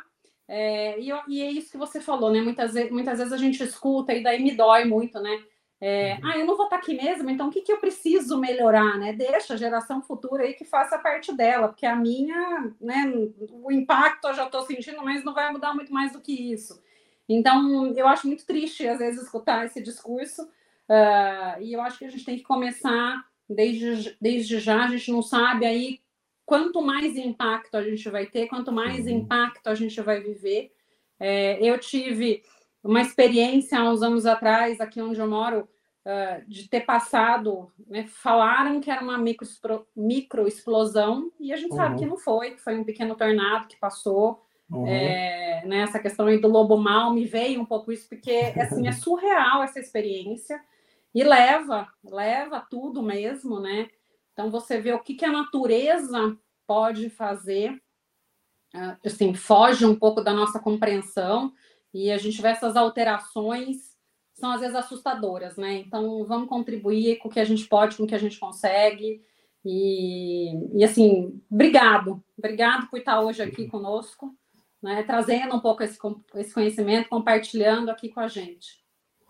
é, 0.48 0.98
e, 1.00 1.10
e, 1.28 1.42
é 1.42 1.50
isso 1.50 1.70
que 1.70 1.76
você 1.76 2.00
falou, 2.00 2.30
né? 2.30 2.40
Muitas, 2.40 2.74
vezes, 2.74 2.90
muitas 2.92 3.18
vezes 3.18 3.32
a 3.32 3.36
gente 3.36 3.62
escuta 3.62 4.12
e 4.12 4.22
daí 4.22 4.42
me 4.42 4.52
dói 4.52 4.84
muito, 4.84 5.20
né? 5.20 5.42
É, 5.78 6.14
uhum. 6.14 6.30
ah, 6.30 6.38
eu 6.38 6.46
não 6.46 6.56
vou 6.56 6.66
estar 6.66 6.76
aqui 6.76 6.94
mesmo, 6.94 7.28
então 7.28 7.48
o 7.48 7.50
que, 7.50 7.60
que 7.60 7.70
eu 7.70 7.78
preciso 7.78 8.38
melhorar, 8.38 8.96
né? 8.96 9.12
Deixa 9.12 9.54
a 9.54 9.56
geração 9.56 10.00
futura 10.00 10.44
aí 10.44 10.54
que 10.54 10.64
faça 10.64 10.98
parte 10.98 11.34
dela, 11.36 11.68
porque 11.68 11.84
a 11.84 11.96
minha, 11.96 12.72
né? 12.80 13.12
O 13.50 13.70
impacto 13.72 14.28
eu 14.28 14.34
já 14.34 14.46
estou 14.46 14.62
sentindo, 14.62 15.04
mas 15.04 15.24
não 15.24 15.34
vai 15.34 15.52
mudar 15.52 15.74
muito 15.74 15.92
mais 15.92 16.12
do 16.12 16.20
que 16.20 16.52
isso. 16.52 16.80
Então, 17.28 17.92
eu 17.94 18.06
acho 18.06 18.26
muito 18.26 18.46
triste, 18.46 18.86
às 18.86 19.00
vezes, 19.00 19.22
escutar 19.22 19.66
esse 19.66 19.82
discurso, 19.82 20.44
uh, 20.44 21.60
e 21.60 21.72
eu 21.72 21.80
acho 21.80 21.98
que 21.98 22.04
a 22.04 22.10
gente 22.10 22.24
tem 22.24 22.36
que 22.36 22.44
começar 22.44 23.24
desde, 23.48 24.16
desde 24.20 24.58
já, 24.58 24.84
a 24.84 24.88
gente 24.88 25.10
não 25.10 25.22
sabe 25.22 25.66
aí 25.66 26.00
quanto 26.44 26.80
mais 26.80 27.16
impacto 27.16 27.76
a 27.76 27.82
gente 27.82 28.08
vai 28.08 28.26
ter, 28.26 28.46
quanto 28.46 28.70
mais 28.70 29.06
uhum. 29.06 29.18
impacto 29.18 29.66
a 29.66 29.74
gente 29.74 30.00
vai 30.00 30.20
viver. 30.20 30.72
É, 31.18 31.58
eu 31.60 31.78
tive 31.78 32.42
uma 32.82 33.00
experiência 33.00 33.78
há 33.78 33.90
uns 33.90 34.02
anos 34.02 34.26
atrás, 34.26 34.80
aqui 34.80 35.02
onde 35.02 35.18
eu 35.18 35.28
moro, 35.28 35.68
uh, 36.06 36.48
de 36.48 36.68
ter 36.68 36.82
passado, 36.82 37.72
né, 37.88 38.06
falaram 38.06 38.80
que 38.80 38.90
era 38.90 39.02
uma 39.02 39.18
micro, 39.18 39.48
micro 39.94 40.46
explosão, 40.46 41.32
e 41.40 41.52
a 41.52 41.56
gente 41.56 41.72
uhum. 41.72 41.76
sabe 41.76 41.98
que 41.98 42.06
não 42.06 42.16
foi, 42.16 42.52
que 42.52 42.62
foi 42.62 42.78
um 42.78 42.84
pequeno 42.84 43.16
tornado 43.16 43.66
que 43.66 43.76
passou. 43.76 44.42
Uhum. 44.70 44.86
É, 44.86 45.62
né, 45.64 45.78
essa 45.82 45.98
questão 45.98 46.26
aí 46.26 46.40
do 46.40 46.48
lobo 46.48 46.76
mal 46.76 47.12
me 47.12 47.24
veio 47.24 47.60
um 47.60 47.64
pouco 47.64 47.92
isso, 47.92 48.08
porque 48.08 48.52
assim, 48.56 48.88
é 48.88 48.92
surreal 48.92 49.62
essa 49.62 49.78
experiência, 49.78 50.60
e 51.16 51.24
leva, 51.24 51.88
leva 52.04 52.60
tudo 52.60 53.02
mesmo, 53.02 53.58
né? 53.58 53.88
Então, 54.34 54.50
você 54.50 54.78
vê 54.78 54.92
o 54.92 54.98
que, 54.98 55.14
que 55.14 55.24
a 55.24 55.32
natureza 55.32 56.36
pode 56.66 57.08
fazer, 57.08 57.82
ah, 58.74 58.98
assim, 59.02 59.32
foge 59.32 59.86
um 59.86 59.98
pouco 59.98 60.20
da 60.20 60.34
nossa 60.34 60.60
compreensão, 60.60 61.54
e 61.94 62.12
a 62.12 62.18
gente 62.18 62.42
vê 62.42 62.48
essas 62.48 62.76
alterações, 62.76 63.96
são 64.34 64.50
às 64.50 64.60
vezes 64.60 64.76
assustadoras, 64.76 65.56
né? 65.56 65.78
Então, 65.78 66.22
vamos 66.26 66.50
contribuir 66.50 67.16
com 67.16 67.28
o 67.28 67.32
que 67.32 67.40
a 67.40 67.46
gente 67.46 67.66
pode, 67.66 67.96
com 67.96 68.02
o 68.02 68.06
que 68.06 68.14
a 68.14 68.18
gente 68.18 68.38
consegue, 68.38 69.22
e, 69.64 70.78
e 70.78 70.84
assim, 70.84 71.42
obrigado, 71.50 72.22
obrigado 72.36 72.90
por 72.90 72.98
estar 72.98 73.22
hoje 73.22 73.42
aqui 73.42 73.66
conosco, 73.68 74.36
né? 74.82 75.02
Trazendo 75.02 75.56
um 75.56 75.60
pouco 75.60 75.82
esse, 75.82 75.98
esse 76.34 76.52
conhecimento, 76.52 77.08
compartilhando 77.08 77.88
aqui 77.88 78.10
com 78.10 78.20
a 78.20 78.28
gente. 78.28 78.85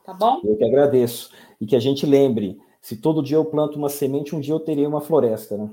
Tá 0.07 0.15
bom? 0.15 0.41
Eu 0.45 0.57
que 0.57 0.65
agradeço. 0.65 1.33
E 1.61 1.67
que 1.67 1.75
a 1.75 1.81
gente 1.81 2.07
lembre, 2.07 2.61
se 2.81 2.97
todo 2.97 3.21
dia 3.21 3.37
eu 3.37 3.45
planto 3.45 3.77
uma 3.77 3.89
semente, 3.89 4.37
um 4.37 4.41
dia 4.41 4.55
eu 4.55 4.61
terei 4.61 4.87
uma 4.87 5.01
floresta, 5.01 5.57
né? 5.59 5.69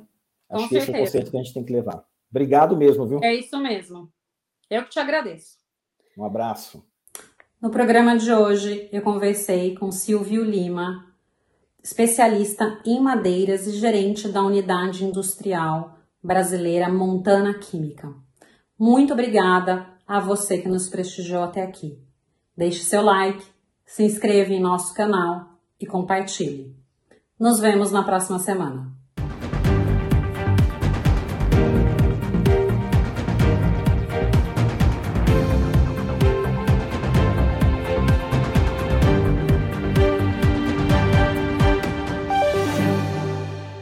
Acho 0.50 0.64
Com 0.64 0.70
que 0.70 0.82
certeza. 0.82 0.82
esse 0.82 0.92
é 0.92 0.96
o 0.96 1.06
conceito 1.06 1.32
que 1.32 1.38
a 1.38 1.44
gente 1.44 1.54
tem 1.54 1.64
que 1.64 1.72
levar. 1.72 2.04
Obrigado 2.32 2.76
mesmo, 2.76 3.06
viu? 3.06 3.20
É 3.22 3.36
isso 3.36 3.56
mesmo. 3.60 4.10
Eu 4.68 4.84
que 4.86 4.90
te 4.90 5.00
agradeço. 5.00 5.58
Um 6.18 6.26
abraço. 6.26 6.84
No 7.62 7.70
programa 7.70 8.18
de 8.18 8.34
hoje, 8.34 8.90
eu 8.92 9.04
conversei 9.04 9.76
com 9.76 9.92
Silvio 9.92 10.44
Lima, 10.44 11.14
especialista 11.84 12.82
em 12.84 13.00
madeiras 13.00 13.68
e 13.68 13.78
gerente 13.78 14.28
da 14.28 14.42
unidade 14.42 15.06
industrial 15.06 16.00
brasileira 16.24 16.90
Montana 16.90 17.54
Química. 17.54 18.12
Muito 18.80 19.14
obrigada 19.14 19.88
a 20.08 20.20
você 20.20 20.58
que 20.58 20.68
nos 20.68 20.90
prestigiou 20.90 21.44
até 21.44 21.62
aqui. 21.62 22.00
Deixe 22.58 22.84
seu 22.84 23.04
like, 23.04 23.53
se 23.86 24.04
inscreva 24.04 24.54
em 24.54 24.62
nosso 24.62 24.94
canal 24.94 25.60
e 25.80 25.86
compartilhe. 25.86 26.76
Nos 27.40 27.60
vemos 27.60 27.92
na 27.92 28.04
próxima 28.04 28.40
semana. 28.40 29.03